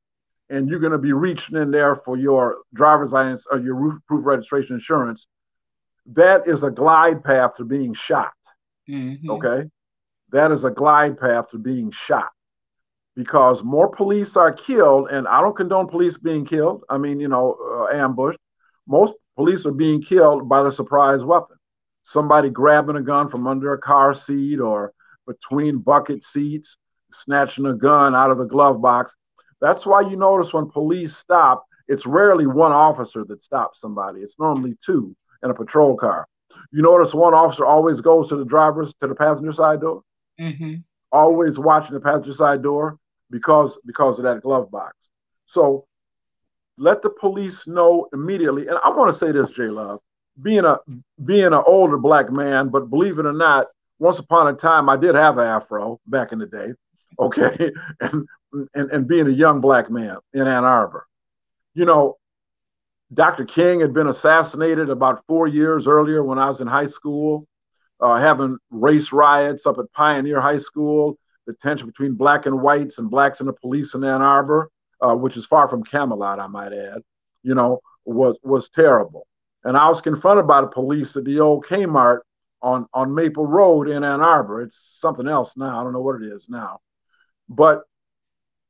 [0.51, 4.03] and you're going to be reaching in there for your driver's license or your roof
[4.07, 5.29] proof registration insurance,
[6.07, 8.33] that is a glide path to being shot.
[8.89, 9.31] Mm-hmm.
[9.31, 9.71] Okay.
[10.33, 12.31] That is a glide path to being shot
[13.15, 16.85] because more police are killed, and I don't condone police being killed.
[16.89, 18.39] I mean, you know, uh, ambushed.
[18.87, 21.57] Most police are being killed by the surprise weapon.
[22.05, 24.93] Somebody grabbing a gun from under a car seat or
[25.27, 26.77] between bucket seats,
[27.13, 29.15] snatching a gun out of the glove box
[29.61, 34.21] that's why you notice when police stop, it's rarely one officer that stops somebody.
[34.21, 36.27] It's normally two in a patrol car.
[36.73, 40.03] You notice one officer always goes to the driver's to the passenger side door.
[40.41, 40.77] Mm-hmm.
[41.13, 42.99] Always watching the passenger side door
[43.31, 45.11] because because of that glove box.
[45.47, 45.87] So
[46.79, 48.69] let the police know immediately.
[48.69, 50.01] And I want to say this, Jay Love,
[50.41, 50.79] being a
[51.25, 53.67] being an older black man, but believe it or not,
[53.99, 56.73] once upon a time I did have an afro back in the day.
[57.19, 57.73] Okay.
[58.01, 58.27] And
[58.75, 61.07] and, and being a young black man in Ann Arbor.
[61.75, 62.17] You know,
[63.15, 63.45] Dr.
[63.45, 67.47] King had been assassinated about four years earlier when I was in high school.
[68.01, 72.99] uh, having race riots up at Pioneer High School, the tension between black and whites
[72.99, 76.47] and blacks and the police in Ann Arbor, uh, which is far from Camelot, I
[76.47, 77.03] might add,
[77.43, 79.27] you know, was was terrible.
[79.65, 82.21] And I was confronted by the police at the old Kmart
[82.63, 84.63] on on Maple Road in Ann Arbor.
[84.63, 85.81] It's something else now.
[85.81, 86.81] I don't know what it is now,
[87.51, 87.83] but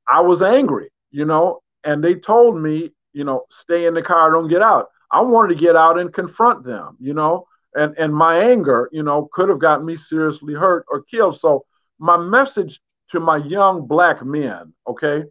[0.08, 4.32] I was angry, you know, and they told me, you know, stay in the car,
[4.32, 4.88] don't get out.
[5.12, 9.02] I wanted to get out and confront them, you know, and and my anger, you
[9.02, 11.36] know, could have gotten me seriously hurt or killed.
[11.36, 11.64] So
[11.98, 15.24] my message to my young black men, okay,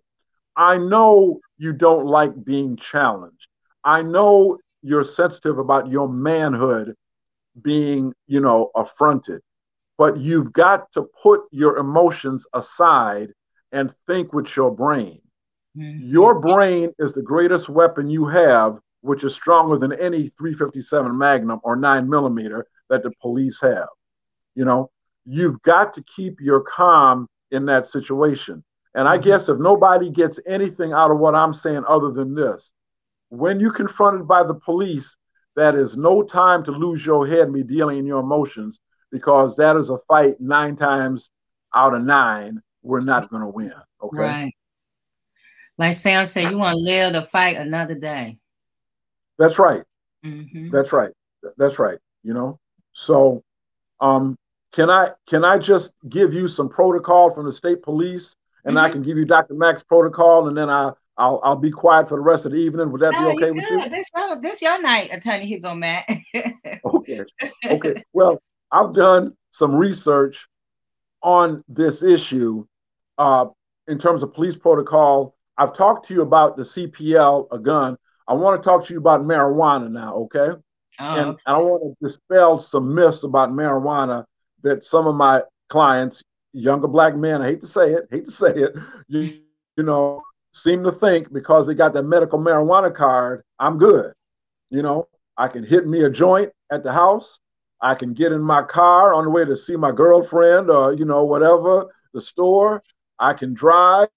[0.56, 3.48] I know you don't like being challenged.
[3.84, 6.96] I know you're sensitive about your manhood
[7.62, 9.42] being, you know, affronted,
[9.98, 13.30] but you've got to put your emotions aside
[13.72, 15.22] and think with your brain.
[15.78, 16.08] Mm-hmm.
[16.08, 21.60] Your brain is the greatest weapon you have, which is stronger than any 357 Magnum
[21.64, 23.88] or 9 millimeter that the police have.
[24.56, 24.90] You know,
[25.26, 28.64] you've got to keep your calm in that situation.
[28.96, 29.30] And I mm-hmm.
[29.30, 32.72] guess if nobody gets anything out of what I'm saying other than this,
[33.30, 35.16] when you're confronted by the police,
[35.56, 38.80] that is no time to lose your head and be dealing in your emotions
[39.12, 41.30] because that is a fight nine times
[41.76, 43.74] out of nine we're not going to win.
[44.02, 44.18] Okay.
[44.18, 44.54] Right.
[45.78, 48.38] Like Sam said, you want to live to fight another day.
[49.38, 49.84] That's right.
[50.26, 50.70] Mm-hmm.
[50.72, 51.12] That's right.
[51.58, 51.98] That's right.
[52.24, 52.60] You know.
[52.92, 53.44] So,
[54.02, 54.38] um,
[54.74, 58.86] can I can I just give you some protocol from the state police, and mm-hmm.
[58.86, 59.54] I can give you Dr.
[59.54, 62.92] Mack's protocol, and then I I'll I'll be quiet for the rest of the evening.
[62.92, 63.90] Would that no, be okay with you?
[63.90, 66.10] This your this your night, Attorney Hugo Mack.
[66.86, 67.22] okay.
[67.66, 68.04] Okay.
[68.12, 70.49] Well, I've done some research
[71.22, 72.66] on this issue
[73.18, 73.46] uh,
[73.88, 75.36] in terms of police protocol.
[75.58, 77.98] I've talked to you about the CPL, a gun.
[78.28, 80.60] I want to talk to you about marijuana now, okay?
[81.00, 81.42] Oh, and, okay.
[81.46, 84.26] I want to dispel some myths about marijuana
[84.62, 88.32] that some of my clients, younger black men, I hate to say it, hate to
[88.32, 88.74] say it,
[89.08, 89.40] you,
[89.78, 90.22] you know,
[90.54, 94.14] seem to think because they got that medical marijuana card, I'm good.
[94.70, 95.08] You know,
[95.38, 97.40] I can hit me a joint at the house.
[97.82, 101.06] I can get in my car on the way to see my girlfriend or, you
[101.06, 102.84] know, whatever, the store.
[103.20, 104.10] I can drive.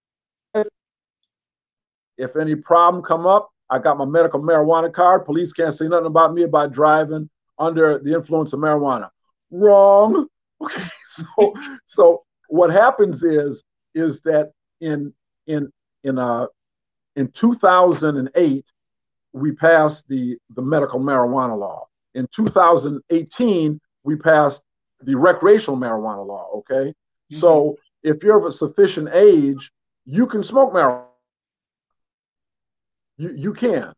[2.19, 5.25] If any problem come up, I got my medical marijuana card.
[5.25, 9.11] Police can't say nothing about me about driving under the influence of marijuana.
[9.51, 10.27] Wrong.
[10.63, 10.85] Okay.
[11.09, 11.55] So
[11.87, 13.65] so what happens is
[13.97, 15.13] is that in
[15.49, 15.73] in
[16.05, 16.47] in uh
[17.17, 18.65] in 2008
[19.33, 21.89] we passed the the medical marijuana law.
[22.15, 24.63] In 2018 we passed
[25.01, 26.91] the recreational marijuana law, okay?
[26.91, 27.37] Mm-hmm.
[27.37, 29.71] So if you're of a sufficient age,
[30.05, 31.07] you can smoke marijuana.
[33.17, 33.93] You, you can,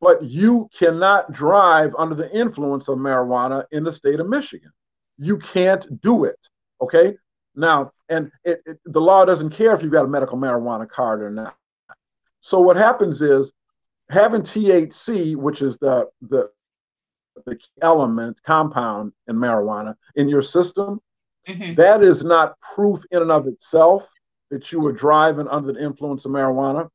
[0.00, 4.70] but you cannot drive under the influence of marijuana in the state of Michigan.
[5.18, 6.38] You can't do it.
[6.80, 7.16] Okay.
[7.56, 11.22] Now, and it, it, the law doesn't care if you've got a medical marijuana card
[11.22, 11.56] or not.
[12.40, 13.52] So what happens is
[14.10, 16.50] having THC, which is the the
[17.46, 21.00] the element compound in marijuana in your system,
[21.48, 21.74] Mm-hmm.
[21.74, 24.08] That is not proof in and of itself
[24.50, 26.88] that you were driving under the influence of marijuana.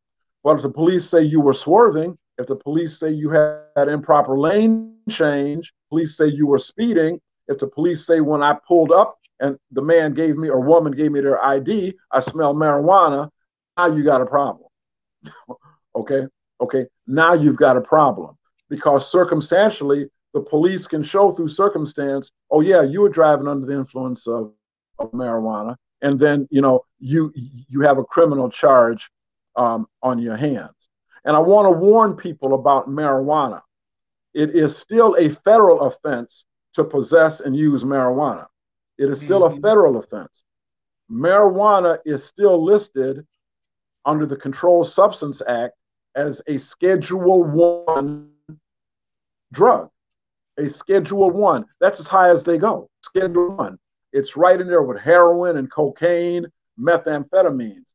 [0.44, 4.40] But if the police say you were swerving, if the police say you had improper
[4.40, 9.20] lane change, police say you were speeding, if the police say when I pulled up
[9.40, 13.30] and the man gave me or woman gave me their ID, I smell marijuana,
[13.78, 14.70] now you got a problem.
[15.96, 16.24] okay?
[16.62, 16.86] Okay.
[17.08, 18.38] Now you've got a problem
[18.70, 23.74] because circumstantially the police can show through circumstance, oh yeah, you were driving under the
[23.74, 24.54] influence of,
[25.00, 29.10] of marijuana, and then you know you you have a criminal charge
[29.56, 30.90] um, on your hands.
[31.26, 33.62] And I want to warn people about marijuana.
[34.34, 38.45] It is still a federal offense to possess and use marijuana.
[38.98, 39.58] It is still mm-hmm.
[39.58, 40.45] a federal offense.
[41.12, 43.26] Marijuana is still listed
[44.06, 45.76] under the Controlled Substance Act
[46.16, 48.32] as a Schedule One
[49.52, 49.90] drug
[50.60, 51.65] a Schedule One.
[51.80, 52.90] That's as high as they go.
[53.02, 53.77] Schedule One.
[54.11, 56.45] It's right in there with heroin and cocaine,
[56.80, 57.86] methamphetamines.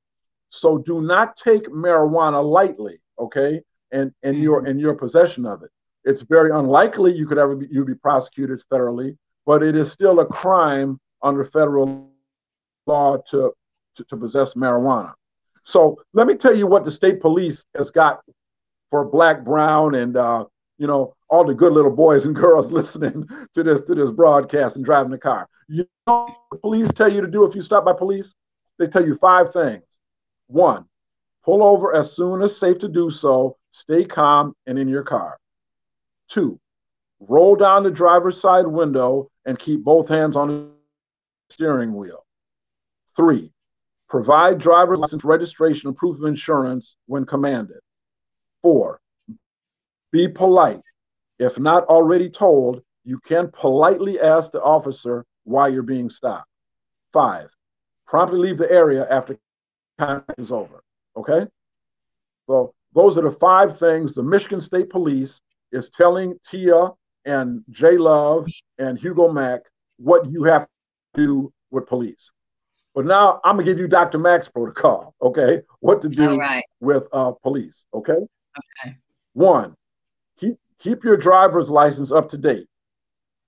[0.51, 3.61] So do not take marijuana lightly, okay?
[3.93, 4.79] And and your and mm-hmm.
[4.79, 5.71] your possession of it.
[6.05, 9.17] It's very unlikely you could ever be you be prosecuted federally,
[9.47, 12.11] but it is still a crime under federal
[12.87, 13.53] law to,
[13.97, 15.13] to, to possess marijuana.
[15.63, 18.21] So let me tell you what the state police has got
[18.91, 20.45] for black, brown, and uh,
[20.79, 24.77] you know, all the good little boys and girls listening to this to this broadcast
[24.77, 25.49] and driving the car.
[25.69, 26.29] You know
[26.63, 28.35] police tell you to do if you stop by police?
[28.79, 29.83] They tell you five things.
[30.47, 30.85] One,
[31.45, 35.39] pull over as soon as safe to do so, stay calm and in your car.
[36.29, 36.61] Two,
[37.19, 40.69] roll down the driver's side window and keep both hands on the
[41.51, 42.25] steering wheel.
[43.17, 43.53] Three,
[44.09, 47.81] provide driver's license registration and proof of insurance when commanded.
[48.63, 49.01] Four,
[50.13, 50.81] be polite.
[51.39, 56.49] If not already told, you can politely ask the officer why you're being stopped.
[57.13, 57.49] Five,
[58.07, 59.39] promptly leave the area after
[59.99, 60.83] contact is over.
[61.17, 61.47] Okay?
[62.47, 65.41] So those are the five things the Michigan State Police
[65.73, 66.91] is telling Tia
[67.25, 68.47] and Jay Love
[68.79, 69.63] and Hugo Mack
[69.97, 70.67] what you have
[71.15, 72.31] to do with police.
[72.95, 74.19] But now I'm gonna give you Dr.
[74.19, 75.63] Mack's protocol, okay?
[75.81, 76.63] What to do right.
[76.81, 78.13] with uh, police, okay?
[78.13, 78.97] Okay.
[79.33, 79.75] One,
[80.39, 82.67] keep keep your driver's license up to date.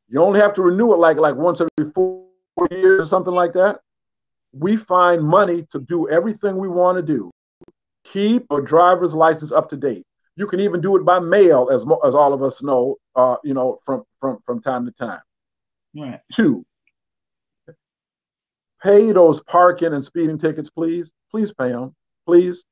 [0.08, 2.26] You only have to renew it like like once every four
[2.70, 3.80] years or something like that.
[4.52, 7.30] We find money to do everything we want to do.
[8.04, 10.04] Keep a driver's license up to date.
[10.36, 13.54] You can even do it by mail, as as all of us know, uh, you
[13.54, 15.20] know, from from from time to time.
[15.94, 16.20] Right.
[16.32, 16.64] Two,
[18.82, 21.10] pay those parking and speeding tickets, please.
[21.30, 21.94] Please pay them,
[22.26, 22.64] please.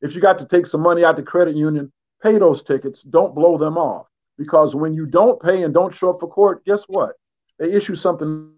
[0.00, 3.02] If you got to take some money out the credit union, pay those tickets.
[3.02, 6.64] Don't blow them off because when you don't pay and don't show up for court,
[6.64, 7.14] guess what?
[7.58, 8.52] They issue something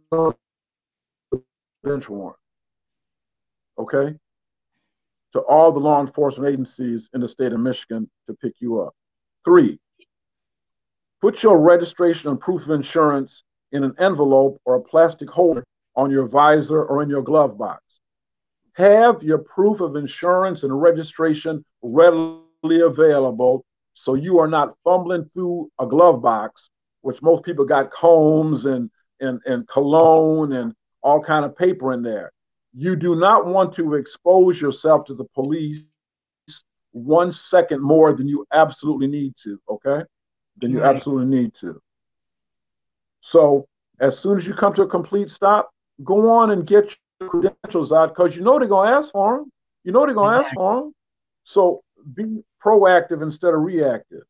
[1.82, 2.36] bench warrant.
[3.78, 4.14] Okay?
[5.32, 8.94] To all the law enforcement agencies in the state of Michigan to pick you up.
[9.44, 9.78] Three,
[11.20, 13.42] put your registration and proof of insurance
[13.72, 15.64] in an envelope or a plastic holder
[15.96, 18.00] on your visor or in your glove box.
[18.74, 23.64] Have your proof of insurance and registration readily available
[23.94, 26.70] so you are not fumbling through a glove box,
[27.02, 30.72] which most people got combs and, and, and cologne and
[31.02, 32.32] all kind of paper in there.
[32.72, 35.82] You do not want to expose yourself to the police
[36.92, 40.04] one second more than you absolutely need to, okay?
[40.56, 40.96] Than you Right.
[40.96, 41.80] absolutely need to.
[43.20, 43.66] So
[44.00, 45.70] as soon as you come to a complete stop,
[46.04, 49.52] go on and get your credentials out because you know they're gonna ask for them.
[49.84, 50.94] You know they're gonna ask for them.
[51.44, 51.82] So
[52.14, 54.22] be proactive instead of reactive.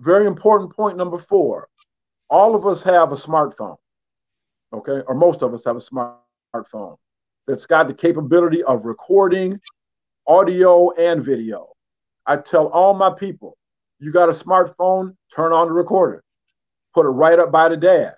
[0.00, 1.68] Very important point number four.
[2.28, 3.76] All of us have a smartphone,
[4.72, 6.96] okay, or most of us have a smartphone
[7.46, 9.60] that's got the capability of recording
[10.26, 11.68] audio and video.
[12.26, 13.56] I tell all my people,
[13.98, 16.22] you got a smartphone, turn on the recorder,
[16.94, 18.14] put it right up by the dash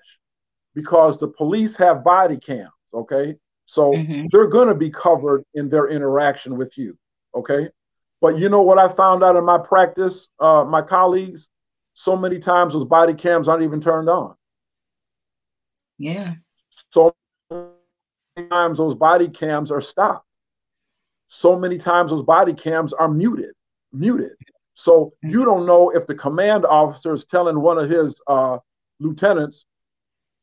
[0.74, 3.36] because the police have body cams, okay?
[3.66, 4.26] So mm-hmm.
[4.30, 6.96] they're going to be covered in their interaction with you,
[7.34, 7.68] okay?
[8.24, 11.50] But you know what I found out in my practice, uh, my colleagues?
[11.92, 14.34] So many times those body cams aren't even turned on.
[15.98, 16.36] Yeah.
[16.88, 17.14] So
[17.50, 20.26] many times those body cams are stopped.
[21.28, 23.52] So many times those body cams are muted,
[23.92, 24.32] muted.
[24.72, 28.56] So you don't know if the command officer is telling one of his uh,
[29.00, 29.66] lieutenants,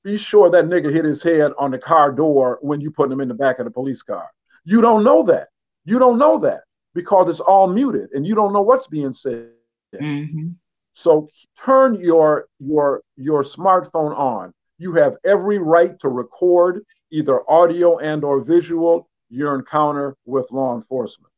[0.04, 3.22] be sure that nigga hit his head on the car door when you put him
[3.22, 4.30] in the back of the police car.
[4.66, 5.48] You don't know that.
[5.84, 6.62] You don't know that
[6.94, 9.50] because it's all muted and you don't know what's being said.
[9.96, 10.50] Mm-hmm.
[10.94, 11.30] So
[11.64, 14.54] turn your your your smartphone on.
[14.78, 20.76] You have every right to record either audio and or visual your encounter with law
[20.76, 21.32] enforcement.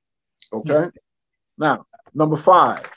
[0.52, 0.90] Okay?
[1.58, 2.92] Now, number 5.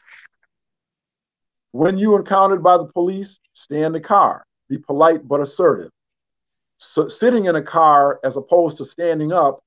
[1.72, 4.46] When you encountered by the police, stay in the car.
[4.68, 5.90] Be polite but assertive.
[6.78, 9.62] So sitting in a car as opposed to standing up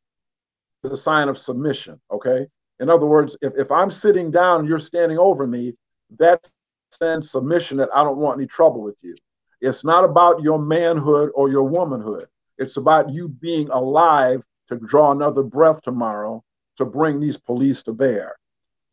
[0.83, 1.99] is a sign of submission.
[2.11, 2.47] Okay.
[2.79, 5.75] In other words, if, if I'm sitting down and you're standing over me,
[6.17, 6.49] that
[6.91, 9.15] sends submission that I don't want any trouble with you.
[9.61, 12.27] It's not about your manhood or your womanhood.
[12.57, 16.43] It's about you being alive to draw another breath tomorrow
[16.77, 18.37] to bring these police to bear.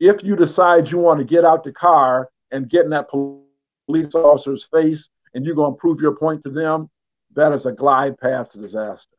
[0.01, 4.15] If you decide you want to get out the car and get in that police
[4.15, 6.91] officer's face and you're going to prove your point to them,
[7.35, 9.17] that is a glide path to disaster.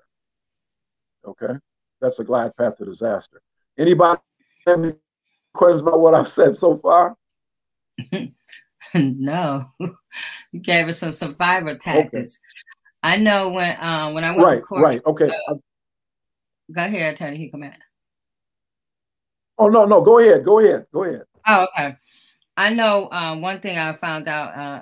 [1.25, 1.53] Okay?
[2.01, 3.41] That's a glide path to disaster.
[3.77, 4.19] Anybody
[4.67, 4.93] any
[5.53, 7.15] questions about what I've said so far?
[8.93, 9.65] no,
[10.51, 12.39] you gave us some survivor tactics.
[13.03, 14.83] I know when um when I went to Right, court.
[14.83, 15.01] right.
[15.05, 15.29] Okay.
[15.49, 15.55] uh,
[16.73, 17.79] go ahead, Attorney Hugo Mack.
[19.57, 20.01] Oh, no, no.
[20.01, 20.45] Go ahead.
[20.45, 20.85] Go ahead.
[20.93, 21.23] Go ahead.
[21.47, 21.95] Oh, okay.
[22.55, 24.81] I know um, one thing I found out uh,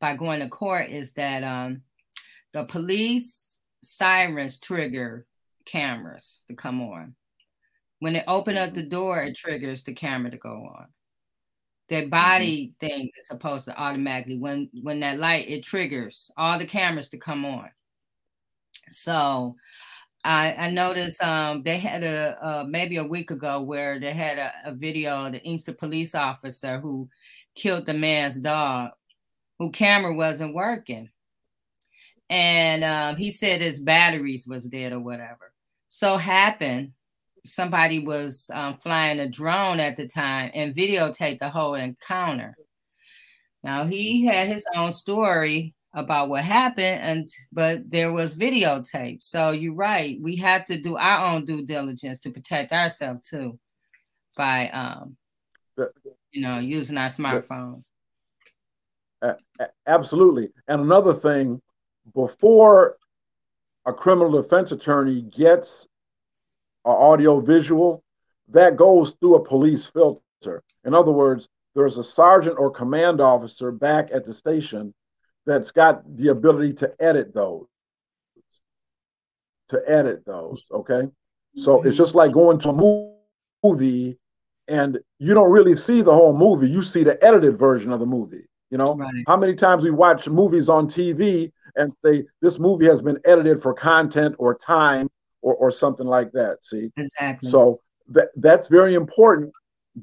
[0.00, 1.82] by going to court is that um,
[2.52, 5.26] the police sirens trigger
[5.66, 7.14] cameras to come on.
[8.00, 10.86] When they open up the door, it triggers the camera to go on.
[11.88, 16.66] Their body thing is supposed to automatically when when that light it triggers all the
[16.66, 17.70] cameras to come on.
[18.90, 19.56] So
[20.24, 24.38] I, I noticed um, they had a uh, maybe a week ago where they had
[24.38, 27.08] a, a video of the Inkster police officer who
[27.54, 28.90] killed the man's dog,
[29.58, 31.08] who camera wasn't working,
[32.28, 35.52] and um, he said his batteries was dead or whatever.
[35.88, 36.92] So happened
[37.48, 42.56] somebody was um, flying a drone at the time and videotaped the whole encounter.
[43.62, 49.22] Now he had his own story about what happened, and but there was videotape.
[49.22, 50.18] So you're right.
[50.20, 53.58] We have to do our own due diligence to protect ourselves too,
[54.36, 55.16] by um,
[56.30, 57.90] you know, using our smartphones.
[59.86, 60.50] Absolutely.
[60.68, 61.60] And another thing,
[62.14, 62.96] before
[63.86, 65.87] a criminal defense attorney gets
[66.84, 68.02] audio visual,
[68.48, 70.62] that goes through a police filter.
[70.84, 74.94] In other words, there's a sergeant or command officer back at the station
[75.46, 77.66] that's got the ability to edit those.
[79.70, 81.08] To edit those, okay?
[81.56, 84.18] So it's just like going to a movie
[84.68, 88.06] and you don't really see the whole movie, you see the edited version of the
[88.06, 88.44] movie.
[88.70, 89.24] You know, right.
[89.26, 93.62] how many times we watch movies on TV and say this movie has been edited
[93.62, 95.08] for content or time
[95.48, 96.62] or, or something like that.
[96.62, 97.48] See, exactly.
[97.48, 99.52] So that that's very important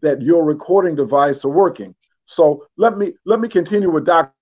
[0.01, 1.93] that your recording device are working.
[2.25, 4.33] So let me let me continue with Doc.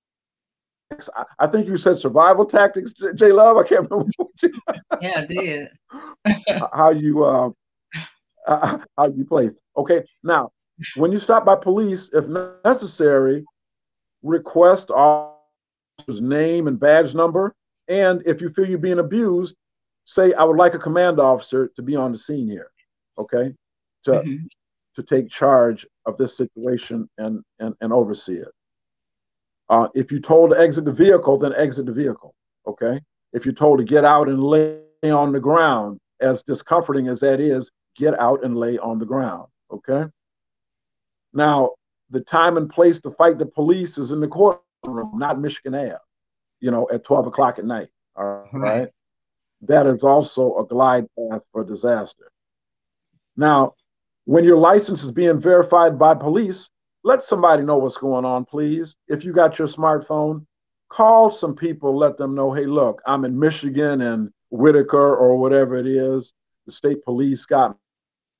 [1.39, 3.57] I think you said survival tactics, Jay Love.
[3.57, 4.13] I can't remember.
[5.01, 5.67] yeah, I did.
[6.73, 7.49] how you uh,
[8.47, 9.59] uh, how you place?
[9.75, 10.51] Okay, now
[10.95, 12.25] when you stop by police, if
[12.63, 13.43] necessary,
[14.21, 17.53] request officer's name and badge number.
[17.89, 19.55] And if you feel you're being abused,
[20.05, 22.71] say, I would like a command officer to be on the scene here,
[23.17, 23.53] okay,
[24.05, 24.45] to, mm-hmm.
[24.95, 28.51] to take charge of this situation and, and, and oversee it.
[29.69, 32.33] Uh, if you're told to exit the vehicle, then exit the vehicle,
[32.67, 32.99] okay?
[33.31, 37.39] If you're told to get out and lay on the ground, as discomforting as that
[37.39, 40.05] is, get out and lay on the ground, okay?
[41.33, 41.71] Now,
[42.09, 45.97] the time and place to fight the police is in the courtroom, not Michigan Ave,
[46.59, 47.89] you know, at 12 o'clock at night.
[48.15, 48.89] All right.
[49.67, 52.31] That is also a glide path for disaster.
[53.37, 53.73] Now,
[54.25, 56.69] when your license is being verified by police,
[57.03, 58.95] let somebody know what's going on, please.
[59.07, 60.45] If you got your smartphone,
[60.89, 65.75] call some people, let them know, hey, look, I'm in Michigan and Whittaker or whatever
[65.77, 66.33] it is.
[66.65, 67.77] The state police got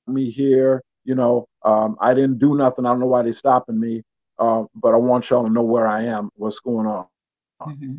[0.06, 0.82] me here.
[1.04, 2.86] You know, um, I didn't do nothing.
[2.86, 4.02] I don't know why they're stopping me,
[4.38, 7.06] uh, but I want y'all to know where I am, what's going on.
[7.60, 7.96] Mm-hmm.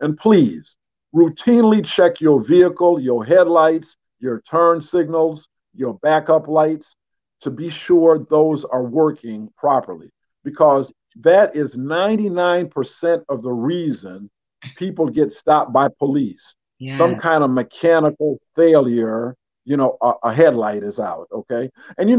[0.00, 0.76] And please
[1.16, 6.94] routinely check your vehicle, your headlights, your turn signals, your backup lights
[7.40, 10.10] to be sure those are working properly
[10.44, 14.30] because that is 99% of the reason
[14.76, 16.54] people get stopped by police.
[16.78, 16.98] Yes.
[16.98, 19.36] Some kind of mechanical failure
[19.66, 21.28] you know, a, a headlight is out.
[21.30, 21.70] Okay.
[21.98, 22.16] And you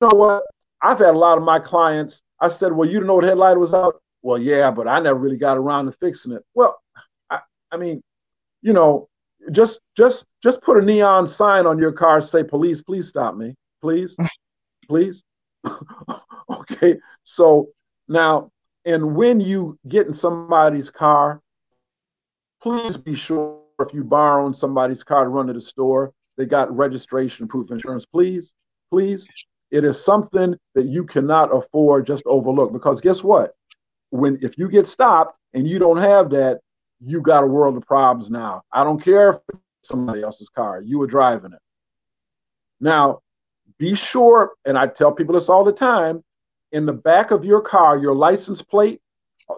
[0.00, 0.44] know what?
[0.80, 2.22] I've had a lot of my clients.
[2.40, 4.00] I said, well, you didn't know what headlight was out.
[4.22, 6.42] Well, yeah, but I never really got around to fixing it.
[6.54, 6.80] Well,
[7.28, 7.40] I,
[7.70, 8.02] I mean,
[8.62, 9.08] you know,
[9.52, 13.54] just just just put a neon sign on your car, say, police, please stop me.
[13.80, 14.16] Please,
[14.88, 15.22] please.
[16.50, 16.98] okay.
[17.24, 17.68] So
[18.08, 18.50] now,
[18.84, 21.40] and when you get in somebody's car,
[22.62, 26.74] please be sure if you borrow somebody's car to run to the store, they got
[26.74, 28.04] registration proof insurance.
[28.04, 28.52] Please,
[28.90, 29.28] please.
[29.70, 33.54] It is something that you cannot afford just overlook because guess what?
[34.10, 36.60] When if you get stopped and you don't have that,
[37.00, 38.62] you got a world of problems now.
[38.72, 41.60] I don't care if it's somebody else's car, you were driving it.
[42.80, 43.20] Now,
[43.78, 46.22] be sure, and I tell people this all the time,
[46.72, 49.00] in the back of your car, your license plate,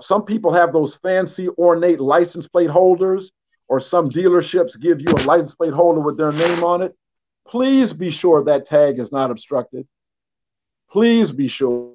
[0.01, 3.31] some people have those fancy ornate license plate holders
[3.69, 6.97] or some dealerships give you a license plate holder with their name on it,
[7.47, 9.86] please be sure that tag is not obstructed.
[10.90, 11.93] Please be sure.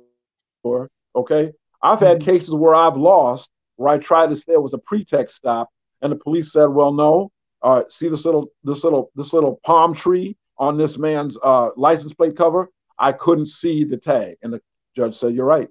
[1.15, 1.51] Okay.
[1.81, 2.29] I've had mm-hmm.
[2.29, 5.69] cases where I've lost where I tried to say it was a pretext stop,
[6.01, 7.31] and the police said, "Well, no.
[7.61, 12.13] Uh, see this little this little this little palm tree on this man's uh, license
[12.13, 12.69] plate cover?
[12.99, 14.61] I couldn't see the tag." And the
[14.95, 15.69] judge said, "You're right,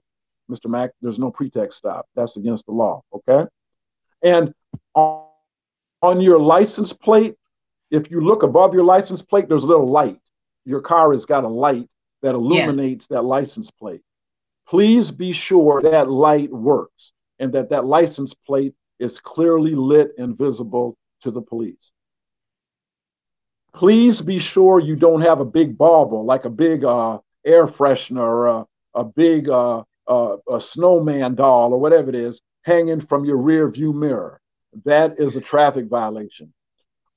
[0.51, 0.71] Mr.
[0.71, 0.91] Mack.
[1.03, 2.07] There's no pretext stop.
[2.15, 3.49] That's against the law." Okay.
[4.23, 4.55] And
[4.95, 7.37] on your license plate,
[7.91, 10.21] if you look above your license plate, there's a little light.
[10.65, 11.89] Your car has got a light
[12.23, 13.17] that illuminates yeah.
[13.17, 14.03] that license plate.
[14.69, 20.37] Please be sure that light works and that that license plate is clearly lit and
[20.37, 21.93] visible to the police.
[23.75, 28.19] Please be sure you don't have a big bauble like a big uh, air freshener
[28.19, 33.25] or a, a big uh, uh, a snowman doll or whatever it is hanging from
[33.25, 34.41] your rear view mirror
[34.85, 36.53] that is a traffic violation.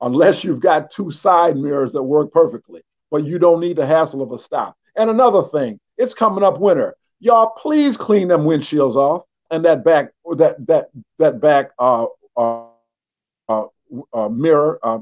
[0.01, 2.81] Unless you've got two side mirrors that work perfectly,
[3.11, 4.77] but you don't need the hassle of a stop.
[4.95, 6.95] And another thing, it's coming up winter.
[7.19, 12.05] Y'all, please clean them windshields off and that back that that that back uh,
[12.37, 12.65] uh,
[14.13, 14.99] uh, mirror, uh,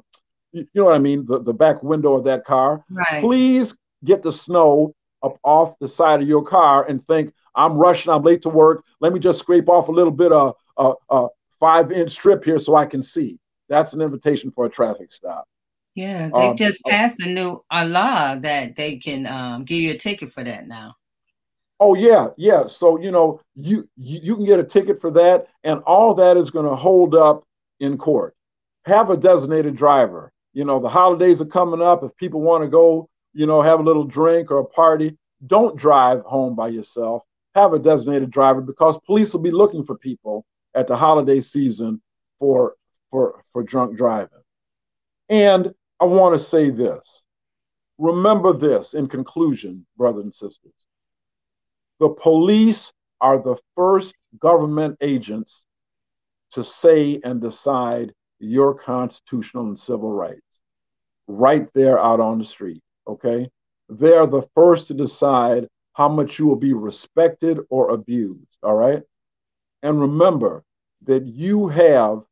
[0.52, 2.84] you, you know what I mean, the, the back window of that car.
[2.90, 3.22] Right.
[3.22, 3.76] Please
[4.06, 8.24] get the snow up off the side of your car and think, I'm rushing, I'm
[8.24, 8.84] late to work.
[9.02, 11.28] Let me just scrape off a little bit of a, a
[11.60, 13.40] five inch strip here so I can see.
[13.68, 15.46] That's an invitation for a traffic stop.
[15.96, 19.92] Yeah, they Um, just passed a new a law that they can um, give you
[19.92, 20.94] a ticket for that now.
[21.80, 22.66] Oh yeah, yeah.
[22.68, 26.50] So you know, you you, can get a ticket for that, and all that is
[26.50, 27.44] going to hold up
[27.80, 28.36] in court.
[28.86, 30.32] Have a designated driver.
[30.54, 32.04] You know, the holidays are coming up.
[32.04, 35.78] If people want to go, you know, have a little drink or a party, don't
[35.78, 37.22] drive home by yourself.
[37.54, 42.02] Have a designated driver because police will be looking for people at the holiday season
[42.40, 42.76] for
[43.12, 44.30] for for drunk driving.
[45.30, 47.22] And I want to say this.
[48.00, 50.87] Remember this in conclusion, brothers and sisters.
[52.00, 52.92] The police
[53.22, 55.64] are the first government agents
[56.52, 60.42] to say and decide your constitutional and civil rights
[61.28, 62.82] right there out on the street.
[63.08, 63.50] Okay.
[63.90, 68.58] They're the first to decide how much you will be respected or abused.
[68.62, 69.02] All right.
[69.82, 70.64] And remember
[71.06, 72.24] that you have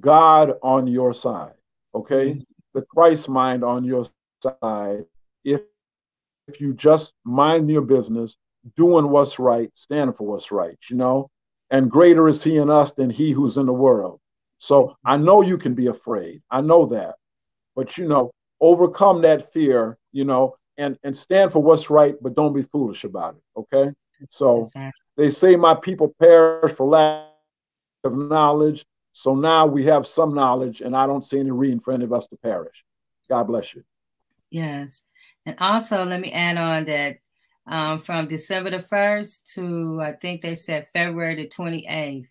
[0.00, 1.54] God on your side.
[1.94, 2.32] Okay.
[2.32, 2.40] Mm-hmm.
[2.74, 4.06] The Christ mind on your
[4.42, 5.04] side.
[5.44, 5.62] If
[6.46, 8.36] if you just mind your business,
[8.76, 11.30] doing what's right, standing for what's right, you know,
[11.70, 14.20] and greater is he in us than he who's in the world.
[14.58, 16.42] So I know you can be afraid.
[16.50, 17.16] I know that.
[17.76, 22.34] But you know, overcome that fear, you know, and and stand for what's right, but
[22.34, 23.60] don't be foolish about it.
[23.60, 23.92] Okay.
[24.24, 24.92] So Exactly.
[25.16, 27.26] they say my people perish for lack
[28.04, 28.84] of knowledge.
[29.12, 32.12] So now we have some knowledge, and I don't see any reason for any of
[32.12, 32.84] us to perish.
[33.28, 33.84] God bless you.
[34.50, 35.06] Yes.
[35.46, 37.18] And also, let me add on that
[37.66, 42.26] um, from December the 1st to I think they said February the 28th,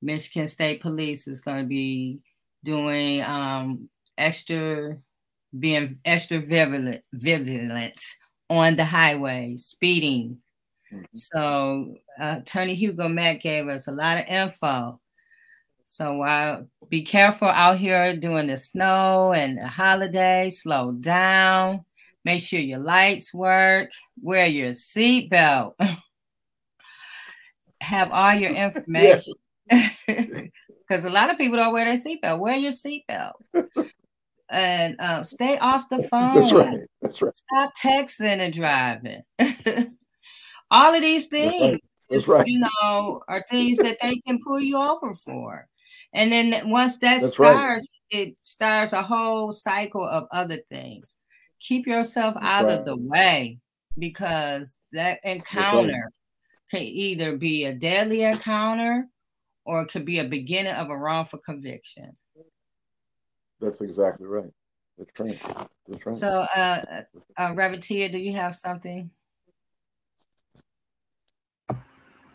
[0.00, 2.20] Michigan State Police is going to be
[2.64, 4.96] doing um, extra,
[5.58, 8.16] being extra vigilant, vigilance
[8.48, 10.38] on the highway, speeding.
[11.12, 15.00] So, uh, Attorney Hugo Mack gave us a lot of info.
[15.90, 20.50] So uh, be careful out here during the snow and the holiday.
[20.50, 21.86] Slow down.
[22.24, 23.90] Make sure your lights work.
[24.20, 25.74] Wear your seatbelt.
[27.80, 29.34] Have all your information.
[30.88, 32.38] Because a lot of people don't wear their seatbelt.
[32.38, 33.32] Wear your seatbelt.
[34.48, 36.40] And um, stay off the phone.
[36.40, 36.78] That's right.
[37.02, 37.36] That's right.
[37.36, 39.20] Stop texting and driving.
[40.70, 41.84] all of these That's things right.
[42.08, 45.68] That's you know, are things that they can pull you over for.
[46.14, 47.52] And then once that That's right.
[47.52, 51.16] starts, it starts a whole cycle of other things.
[51.60, 52.78] Keep yourself out right.
[52.78, 53.58] of the way
[53.98, 56.10] because that encounter
[56.70, 59.08] can either be a deadly encounter
[59.64, 62.16] or it could be a beginning of a wrongful conviction.
[63.60, 64.50] That's exactly right.
[64.96, 65.40] That's right.
[65.88, 66.16] That's right.
[66.16, 66.82] So, uh,
[67.36, 69.10] uh, Reverend Tia, do you have something?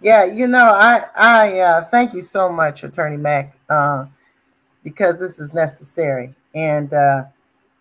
[0.01, 4.05] Yeah, you know, I I uh, thank you so much, Attorney Mack, uh,
[4.83, 7.23] because this is necessary, and uh,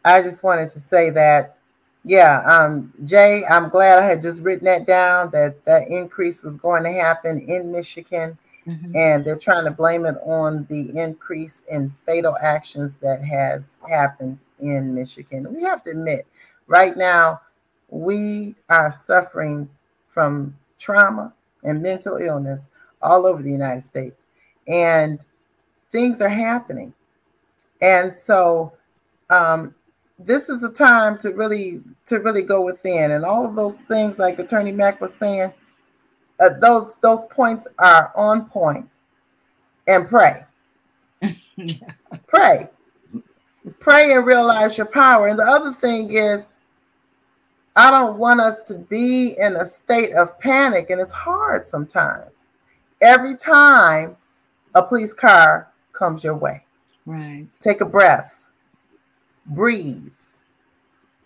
[0.05, 1.57] I just wanted to say that,
[2.05, 6.57] yeah, um, Jay, I'm glad I had just written that down that that increase was
[6.57, 8.37] going to happen in Michigan,
[8.95, 14.39] and they're trying to blame it on the increase in fatal actions that has happened
[14.61, 15.53] in Michigan.
[15.53, 16.27] We have to admit,
[16.67, 17.41] right now,
[17.89, 19.69] we are suffering
[20.09, 21.33] from trauma
[21.65, 22.69] and mental illness
[23.01, 24.27] all over the United States.
[24.67, 25.25] And
[25.91, 26.95] things are happening.
[27.81, 28.73] And so
[29.29, 29.75] um,
[30.27, 33.13] this is a time to really to really go within.
[33.13, 35.53] And all of those things, like Attorney Mack was saying,
[36.41, 38.89] uh, those those points are on point.
[39.89, 40.45] And pray.
[42.27, 42.69] Pray.
[43.79, 45.29] Pray and realize your power.
[45.29, 46.49] And the other thing is,
[47.77, 52.49] I don't want us to be in a state of panic, and it's hard sometimes.
[53.01, 54.17] Every time
[54.75, 56.65] a police car comes your way,
[57.07, 57.47] Right.
[57.61, 58.42] take a breath,
[59.47, 60.13] breathe,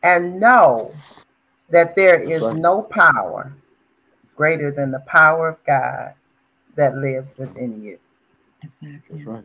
[0.02, 0.92] and know
[1.70, 2.56] that there is right.
[2.56, 3.52] no power
[4.36, 6.14] greater than the power of God
[6.76, 7.98] that lives within you.
[8.62, 9.18] Exactly.
[9.18, 9.44] That's right.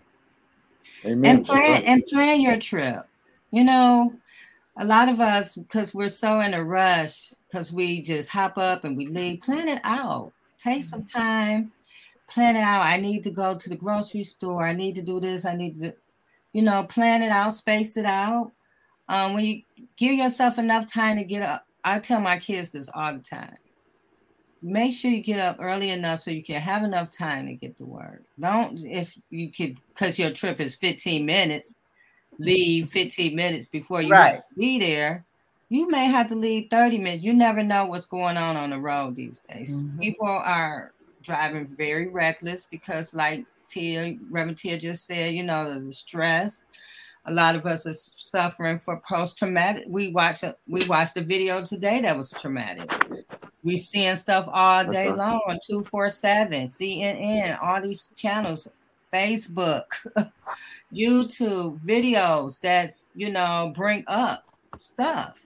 [1.06, 1.30] Amen.
[1.30, 1.84] and That's plan right.
[1.86, 3.08] and plan your trip.
[3.52, 4.14] You know,
[4.78, 8.84] a lot of us because we're so in a rush because we just hop up
[8.84, 9.42] and we leave.
[9.42, 10.32] Plan it out.
[10.58, 11.72] Take some time.
[12.28, 12.84] Plan it out.
[12.84, 14.66] I need to go to the grocery store.
[14.66, 15.46] I need to do this.
[15.46, 15.94] I need to,
[16.54, 17.56] you know, plan it out.
[17.56, 18.52] Space it out.
[19.12, 19.62] Um, when you
[19.98, 23.56] give yourself enough time to get up, I tell my kids this all the time.
[24.64, 27.78] Make sure you get up early enough so you can have enough time to get
[27.78, 28.24] to work.
[28.40, 31.76] Don't if you could because your trip is 15 minutes
[32.40, 34.42] leave 15 minutes before you Right.
[34.58, 35.26] be there.
[35.70, 37.24] You may have to leave 30 minutes.
[37.24, 39.82] You never know what's going on on the road these days.
[39.82, 40.00] Mhm.
[40.02, 45.86] People are driving very reckless because, like Tia, Reverend Tia just said, you know, there's
[45.86, 46.62] the stress.
[47.26, 49.86] A lot of us are suffering for post-traumatic.
[49.88, 52.92] We watch a, we watched a video today that was traumatic.
[53.64, 58.68] We seeing stuff all day long on 247, CNN, all these channels,
[59.14, 59.86] Facebook,
[60.94, 64.46] YouTube videos that's you know bring up
[64.80, 65.42] stuff.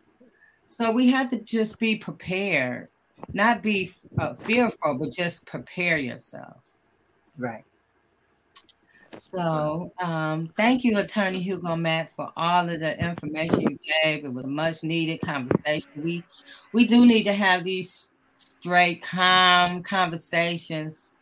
[0.66, 2.88] So we have to just be prepared,
[3.34, 6.72] not be uh, fearful, but just prepare yourself.
[7.38, 7.66] Right.
[9.18, 14.26] So um, thank you, Attorney Hugo Mack, for all of the information you gave.
[14.26, 15.90] It was a much needed conversation.
[15.98, 16.24] We
[16.74, 21.14] we do need to have these straight, calm conversations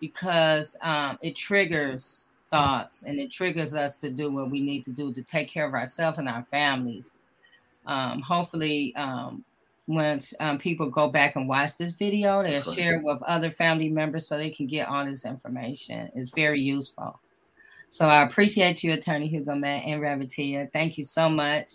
[0.00, 4.90] because um, it triggers thoughts and it triggers us to do what we need to
[4.90, 7.14] do to take care of ourselves and our families.
[7.86, 9.44] Um, hopefully, um,
[9.86, 13.88] once um, people go back and watch this video, they'll share it with other family
[13.88, 16.10] members so they can get all this information.
[16.14, 17.18] It's very useful.
[17.90, 20.68] So I appreciate you, Attorney Hugo Mack and Reverend Tia.
[20.72, 21.72] Thank you so much.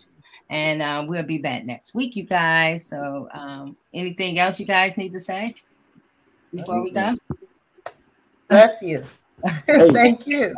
[0.48, 2.86] And uh, we'll be back next week, you guys.
[2.86, 5.54] So um, anything else you guys need to say
[6.54, 7.14] before we go?
[8.48, 9.04] Bless you.
[9.66, 9.92] Hey.
[9.92, 10.54] Thank you.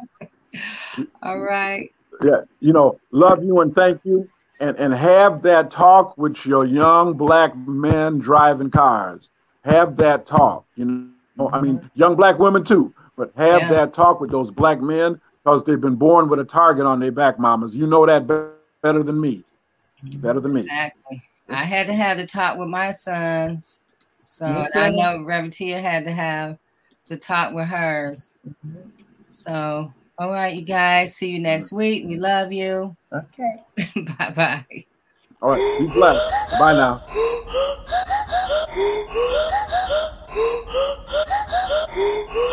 [1.22, 1.90] All right.
[2.22, 4.28] Yeah, you know, love you and thank you,
[4.60, 9.30] and and have that talk with your young black men driving cars.
[9.64, 10.64] Have that talk.
[10.76, 13.68] You know, I mean, young black women too, but have Yeah.
[13.70, 17.10] that talk with those black men because they've been born with a target on their
[17.10, 17.74] back, mamas.
[17.74, 19.42] You know that better than me.
[20.02, 20.60] Better than me.
[20.60, 21.22] Exactly.
[21.48, 23.82] I had to have the talk with my sons.
[24.20, 26.58] So I know Reverend Tia had to have
[27.06, 28.36] the talk with hers.
[29.22, 31.16] So, all right, you guys.
[31.16, 32.04] See you next week.
[32.06, 32.94] We love you.
[33.10, 33.62] Okay.
[34.18, 34.66] bye bye.
[35.40, 36.30] All right, be blessed.
[36.58, 37.02] Bye now.